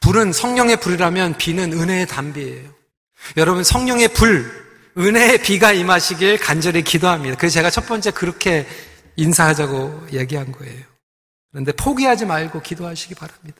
[0.01, 2.69] 불은 성령의 불이라면 비는 은혜의 담비예요.
[3.37, 4.51] 여러분, 성령의 불,
[4.97, 7.37] 은혜의 비가 임하시길 간절히 기도합니다.
[7.37, 8.67] 그래서 제가 첫 번째 그렇게
[9.15, 10.90] 인사하자고 얘기한 거예요.
[11.51, 13.57] 그런데 포기하지 말고 기도하시기 바랍니다.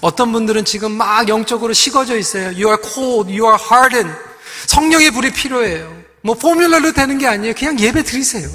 [0.00, 2.46] 어떤 분들은 지금 막 영적으로 식어져 있어요.
[2.46, 4.18] You are cold, you are hardened.
[4.66, 5.94] 성령의 불이 필요해요.
[6.22, 7.54] 뭐 포뮬러로 되는 게 아니에요.
[7.54, 8.48] 그냥 예배 드리세요.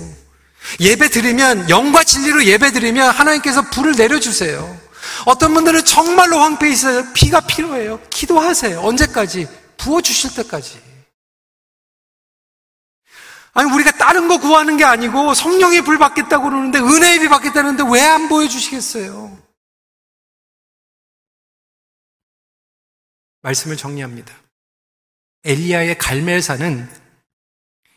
[0.79, 4.77] 예배 드리면 영과 진리로 예배 드리면 하나님께서 불을 내려주세요.
[5.25, 7.05] 어떤 분들은 정말로 황폐해 있어요.
[7.13, 7.99] 비가 필요해요.
[8.09, 8.81] 기도하세요.
[8.81, 9.47] 언제까지?
[9.77, 10.90] 부어 주실 때까지.
[13.53, 18.01] 아니, 우리가 다른 거 구하는 게 아니고 성령의 불 받겠다고 그러는데 은혜의 비 받겠다는데 왜
[18.01, 19.37] 안 보여주시겠어요?
[23.41, 24.33] 말씀을 정리합니다.
[25.43, 26.89] 엘리야의 갈멜산은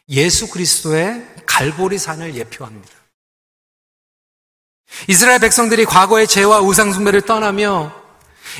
[0.08, 2.94] 예수 그리스도의 갈보리산을 예표합니다.
[5.08, 8.03] 이스라엘 백성들이 과거의 죄와 우상숭배를 떠나며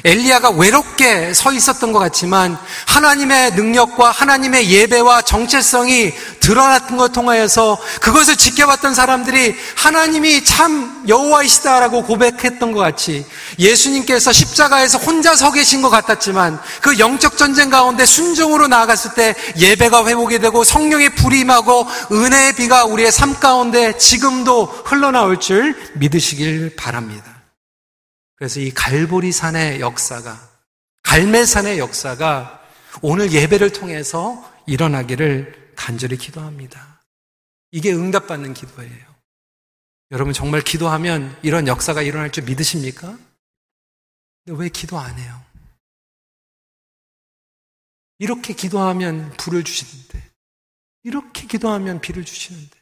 [0.05, 8.37] 엘리야가 외롭게 서 있었던 것 같지만 하나님의 능력과 하나님의 예배와 정체성이 드러났던 것 통하여서 그것을
[8.37, 13.25] 지켜봤던 사람들이 하나님이 참 여호와이시다라고 고백했던 것 같이
[13.59, 20.07] 예수님께서 십자가에서 혼자 서 계신 것 같았지만 그 영적 전쟁 가운데 순종으로 나아갔을 때 예배가
[20.07, 27.34] 회복이 되고 성령의 불이 임하고 은혜의 비가 우리의 삶 가운데 지금도 흘러나올 줄 믿으시길 바랍니다.
[28.37, 30.51] 그래서 이 갈보리 산의 역사가,
[31.03, 32.63] 갈매산의 역사가
[33.03, 37.03] 오늘 예배를 통해서 일어나기를 간절히 기도합니다.
[37.71, 39.15] 이게 응답받는 기도예요.
[40.11, 43.19] 여러분 정말 기도하면 이런 역사가 일어날 줄 믿으십니까?
[44.45, 45.45] 근데 왜 기도 안 해요?
[48.19, 50.31] 이렇게 기도하면 불을 주시는데,
[51.03, 52.79] 이렇게 기도하면 비를 주시는데,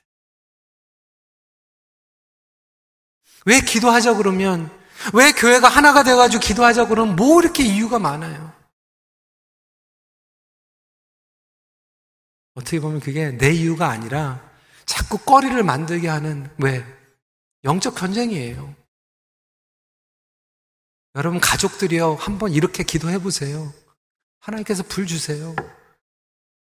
[3.47, 4.71] 왜 기도하자 그러면
[5.15, 8.53] 왜 교회가 하나가 돼가지고 기도하자 그러면 뭐 이렇게 이유가 많아요?
[12.55, 14.41] 어떻게 보면 그게 내 이유가 아니라
[14.85, 16.85] 자꾸 꺼리를 만들게 하는 왜?
[17.65, 18.75] 영적 전쟁이에요.
[21.15, 23.73] 여러분 가족들이요 한번 이렇게 기도해 보세요.
[24.41, 25.55] 하나님께서 불 주세요.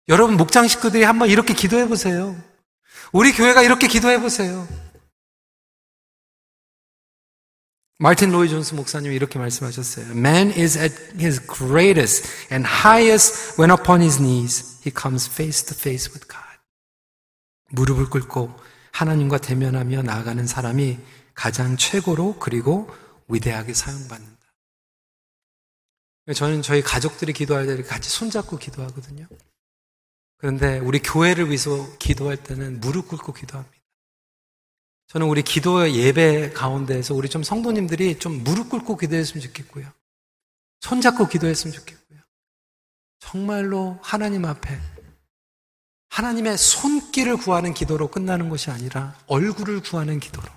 [0.09, 2.35] 여러분 목장 식구들이 한번 이렇게 기도해 보세요.
[3.11, 4.67] 우리 교회가 이렇게 기도해 보세요.
[7.99, 10.11] 마틴 로이 존스 목사님이 이렇게 말씀하셨어요.
[10.11, 15.77] Man is at his greatest and highest when upon his knees he comes face to
[15.77, 16.43] face with God.
[17.69, 18.53] 무릎을 꿇고
[18.91, 20.99] 하나님과 대면하며 나아가는 사람이
[21.33, 22.89] 가장 최고로 그리고
[23.27, 24.33] 위대하게 사용받는다.
[26.35, 29.27] 저는 저희 가족들이 기도할 때 같이 손잡고 기도하거든요.
[30.37, 33.82] 그런데 우리 교회를 위해서 기도할 때는 무릎 꿇고 기도합니다.
[35.07, 39.91] 저는 우리 기도 예배 가운데에서 우리 좀 성도님들이 좀 무릎 꿇고 기도했으면 좋겠고요.
[40.81, 42.19] 손잡고 기도했으면 좋겠고요.
[43.19, 44.79] 정말로 하나님 앞에
[46.09, 50.47] 하나님의 손길을 구하는 기도로 끝나는 것이 아니라 얼굴을 구하는 기도로.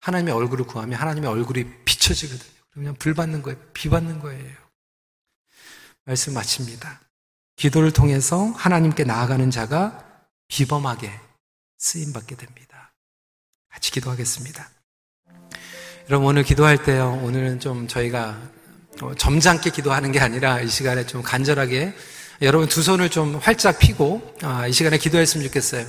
[0.00, 2.62] 하나님의 얼굴을 구하면 하나님의 얼굴이 비춰지거든요.
[2.70, 3.58] 그러면 불 받는 거예요.
[3.72, 4.56] 비 받는 거예요.
[6.04, 7.00] 말씀 마칩니다.
[7.56, 11.12] 기도를 통해서 하나님께 나아가는 자가 비범하게
[11.78, 12.71] 쓰임 받게 됩니다.
[13.72, 14.68] 같이 기도하겠습니다.
[16.10, 17.18] 여러분 오늘 기도할 때요.
[17.24, 18.38] 오늘은 좀 저희가
[19.00, 21.94] 어, 점잖게 기도하는 게 아니라 이 시간에 좀 간절하게
[22.42, 25.86] 여러분 두 손을 좀 활짝 피고 아, 이 시간에 기도했으면 좋겠어요.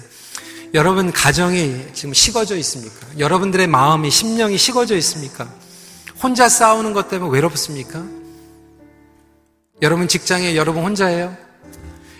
[0.73, 2.95] 여러분 가정이 지금 식어져 있습니까?
[3.19, 5.53] 여러분들의 마음이 심령이 식어져 있습니까?
[6.21, 8.03] 혼자 싸우는 것 때문에 외롭습니까?
[9.81, 11.35] 여러분 직장에 여러분 혼자예요?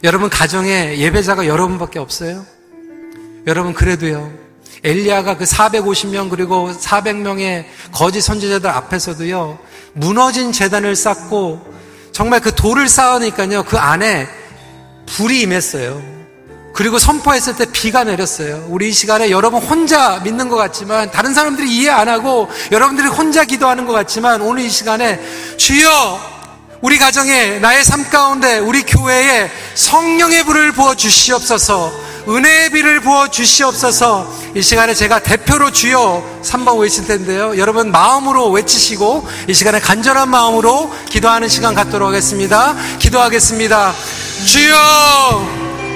[0.03, 2.45] 여러분 가정에 예배자가 여러분밖에 없어요?
[3.47, 4.42] 여러분 그래도요.
[4.83, 9.59] 엘리야가 그 450명 그리고 400명의 거짓 선지자들 앞에서도요.
[9.93, 11.61] 무너진 재단을 쌓고
[12.11, 13.63] 정말 그 돌을 쌓으니까요.
[13.63, 14.27] 그 안에
[15.05, 16.13] 불이 임했어요.
[16.73, 18.65] 그리고 선포했을 때 비가 내렸어요.
[18.69, 23.45] 우리 이 시간에 여러분 혼자 믿는 것 같지만 다른 사람들이 이해 안 하고 여러분들이 혼자
[23.45, 25.19] 기도하는 것 같지만 오늘 이 시간에
[25.57, 26.33] 주여
[26.81, 32.02] 우리 가정에 나의 삶 가운데 우리 교회에 성령의 불을 부어 주시옵소서.
[32.27, 37.57] 은혜의 비를 부어 주시옵소서 이 시간에 제가 대표로 주여 3번 외칠 텐데요.
[37.57, 42.75] 여러분 마음으로 외치시고 이 시간에 간절한 마음으로 기도하는 시간 갖도록 하겠습니다.
[42.99, 43.93] 기도하겠습니다.
[44.45, 45.47] 주여!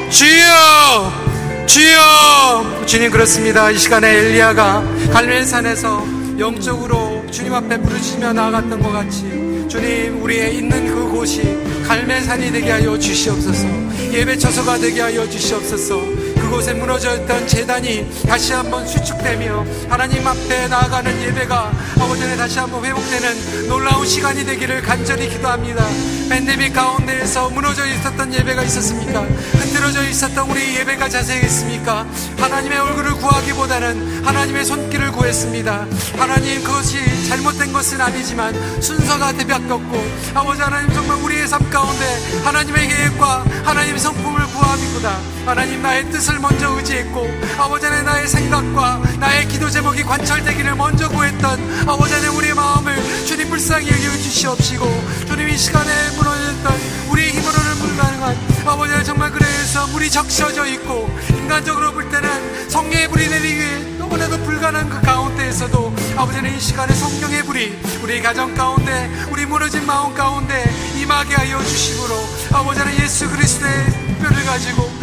[0.09, 1.65] 주여!
[1.67, 2.85] 주여!
[2.85, 3.69] 주님 그렇습니다.
[3.69, 6.05] 이 시간에 엘리야가 갈멜산에서
[6.39, 11.41] 영적으로 주님 앞에 부르시며 나아갔던 것 같이 주님 우리의 있는 그곳이
[11.85, 13.67] 갈멜산이 되게 하여 주시옵소서.
[14.13, 21.21] 예배 처소가 되게 하여 주시옵소서 그곳에 무너져 있던 재단이 다시 한번 수축되며 하나님 앞에 나아가는
[21.21, 25.85] 예배가 아버지에 다시 한번 회복되는 놀라운 시간이 되기를 간절히 기도합니다.
[26.29, 29.21] 팬데믹 가운데에서 무너져 있었던 예배가 있었습니까?
[29.23, 32.07] 흔들어져 있었던 우리 예배가 자세했습니까?
[32.37, 35.85] 하나님의 얼굴을 구하기보다는 하나님의 손길을 구했습니다.
[36.17, 42.05] 하나님 그것이 잘못된 것은 아니지만 순서가 되바뀌었고 아버지 하나님 정말 우리의 삶 가운데
[42.45, 45.37] 하나님의 계획과 하나님의 성품을 구함이구나.
[45.45, 47.27] 하나님 나의 뜻을 먼저 의지했고
[47.57, 53.49] 아버지 하나님 나의 생각과 나의 기도 제목이 관철되기를 먼저 구했던 아버지 하나님 우리의 마음을 주님
[53.49, 54.85] 불쌍히 여겨 주시옵시고
[55.27, 56.73] 주님 이 시간에 무너졌던
[57.11, 58.35] 우리의 힘으로는 불가능한
[58.65, 64.89] 아버지 하나님 정말 그래서 물이 적셔져 있고 인간적으로 볼 때는 성령의 불이 내리기 너무나도 불가능한
[64.89, 70.63] 그 가운데에서도 아버지는 이 시간에 성령의 불이 우리 가정 가운데 우리 무너진 마음 가운데
[70.97, 72.15] 임하게 하여 주심으로
[72.53, 74.96] 아버지는 예수 그리스도의 뼈를 가지고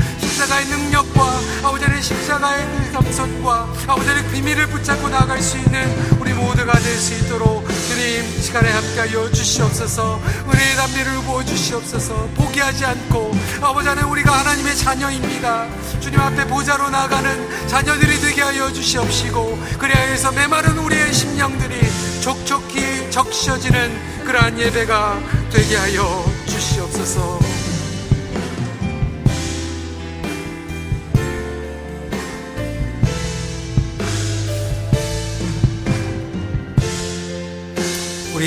[0.54, 6.94] 십자가의 능력과 아버지의 십자가의 그 감선과 아버지의 비밀을 붙잡고 나아갈 수 있는 우리 모두가 될
[6.94, 10.20] 수 있도록 주님 시간에 함께하여 주시옵소서.
[10.48, 12.28] 은혜의 담비를 부어주시옵소서.
[12.36, 15.66] 포기하지 않고 아버지 는 우리가 하나님의 자녀입니다.
[16.00, 21.80] 주님 앞에 보좌로 나가는 자녀들이 되게 하여 주시옵시고 그리하여서 메마른 우리의 심령들이
[22.20, 27.43] 촉촉히 적셔지는 그러한 예배가 되게 하여 주시옵소서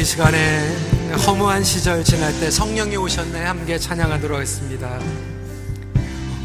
[0.08, 0.74] 시간에
[1.28, 3.44] 허무한 시절 지날 때 성령이 오셨네.
[3.44, 4.98] 함께 찬양하도록 하겠습니다.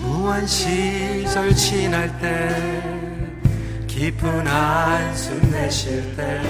[0.03, 2.83] 허무한 시절 지날 때
[3.87, 6.43] 깊은 한숨 내쉴 때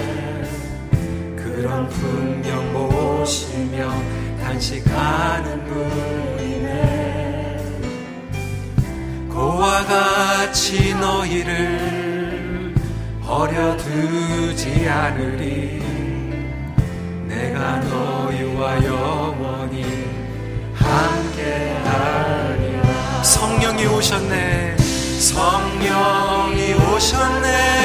[1.37, 3.93] 그런 풍경 보시며
[4.41, 7.57] 단식하는 분이네.
[9.29, 12.73] 고와 같이 너희를
[13.21, 15.92] 버려두지 않으리
[17.43, 19.83] 내가 너희와 영원히
[20.75, 21.93] 함께하리라.
[23.21, 24.77] 성령이 오셨네.
[24.77, 27.82] 성령이 오셨네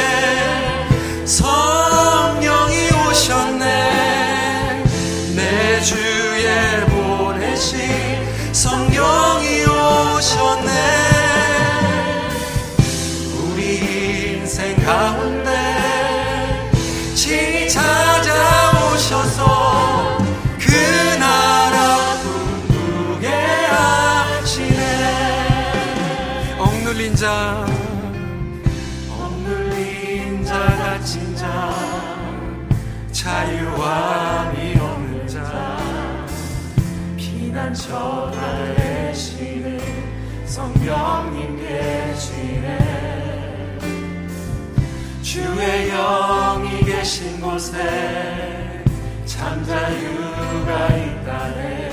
[47.48, 48.84] 곳에
[49.24, 51.90] 참 자유가 있다네.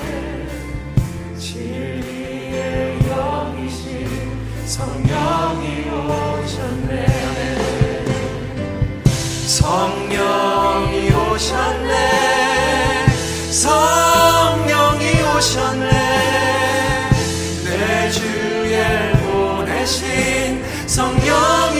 [1.38, 4.06] 진리의 영이신
[4.66, 7.06] 성령이 오셨네.
[9.46, 11.94] 성령이 오셨네.
[13.50, 15.90] 성령이 오셨네.
[17.64, 21.75] 내 주에 보내신 성령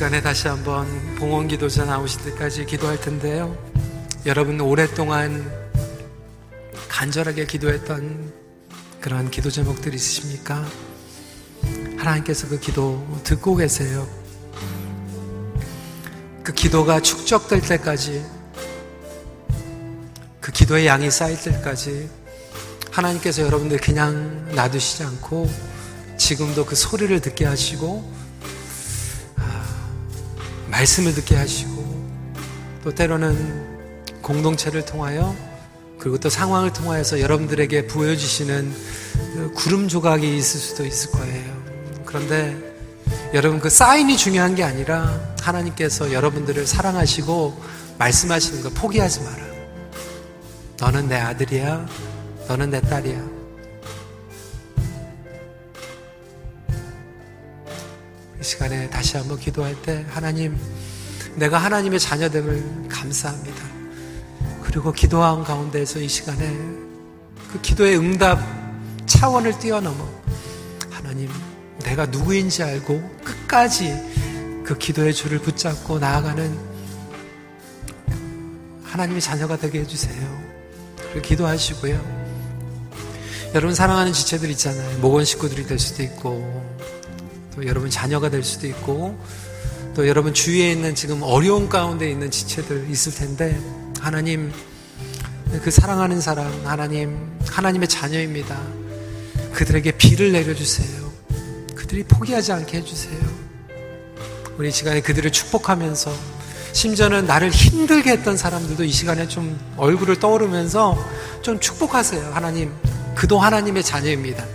[0.00, 0.86] 시간에 다시 한번
[1.16, 3.54] 봉헌 기도자 나오실 때까지 기도할 텐데요.
[4.24, 5.52] 여러분 오랫동안
[6.88, 8.32] 간절하게 기도했던
[8.98, 10.66] 그런 기도 제목들 있으십니까?
[11.98, 14.08] 하나님께서 그 기도 듣고 계세요.
[16.42, 18.24] 그 기도가 축적될 때까지
[20.40, 22.08] 그 기도의 양이 쌓일 때까지
[22.90, 25.50] 하나님께서 여러분들 그냥 놔두시지 않고
[26.16, 28.19] 지금도 그 소리를 듣게 하시고
[30.70, 31.90] 말씀을 듣게 하시고
[32.82, 35.34] 또 때로는 공동체를 통하여
[35.98, 38.72] 그리고 또 상황을 통하여서 여러분들에게 보여주시는
[39.34, 41.60] 그 구름 조각이 있을 수도 있을 거예요.
[42.06, 42.56] 그런데
[43.34, 47.62] 여러분 그 사인이 중요한 게 아니라 하나님께서 여러분들을 사랑하시고
[47.98, 49.44] 말씀하시는 거 포기하지 마라.
[50.78, 51.86] 너는 내 아들이야.
[52.48, 53.39] 너는 내 딸이야.
[58.40, 60.56] 이 시간에 다시 한번 기도할 때 하나님
[61.34, 63.64] 내가 하나님의 자녀됨을 감사합니다.
[64.62, 66.48] 그리고 기도한 가운데서 이 시간에
[67.52, 68.40] 그 기도의 응답
[69.06, 70.08] 차원을 뛰어넘어
[70.90, 71.28] 하나님
[71.84, 76.70] 내가 누구인지 알고 끝까지 그 기도의 줄을 붙잡고 나아가는
[78.84, 80.50] 하나님의 자녀가 되게 해주세요.
[81.12, 82.20] 그리고 기도하시고요.
[83.54, 84.98] 여러분 사랑하는 지체들 있잖아요.
[84.98, 86.69] 모건 식구들이 될 수도 있고,
[87.54, 89.18] 또 여러분 자녀가 될 수도 있고,
[89.94, 93.60] 또 여러분 주위에 있는 지금 어려운 가운데 있는 지체들 있을 텐데,
[94.00, 94.52] 하나님,
[95.62, 98.60] 그 사랑하는 사람, 하나님, 하나님의 자녀입니다.
[99.52, 101.10] 그들에게 비를 내려주세요.
[101.74, 103.18] 그들이 포기하지 않게 해주세요.
[104.58, 106.12] 우리 시간에 그들을 축복하면서,
[106.72, 110.96] 심지어는 나를 힘들게 했던 사람들도 이 시간에 좀 얼굴을 떠오르면서
[111.42, 112.30] 좀 축복하세요.
[112.32, 112.72] 하나님,
[113.16, 114.46] 그도 하나님의 자녀입니다.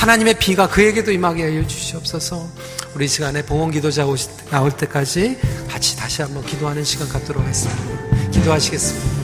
[0.00, 2.48] 하나님의 비가 그에게도 임하게 하여 주시옵소서.
[2.94, 4.06] 우리 시간에 봉헌 기도자
[4.50, 5.38] 나올 때까지
[5.68, 8.30] 같이 다시 한번 기도하는 시간 갖도록 하겠습니다.
[8.30, 9.19] 기도하시겠습니다.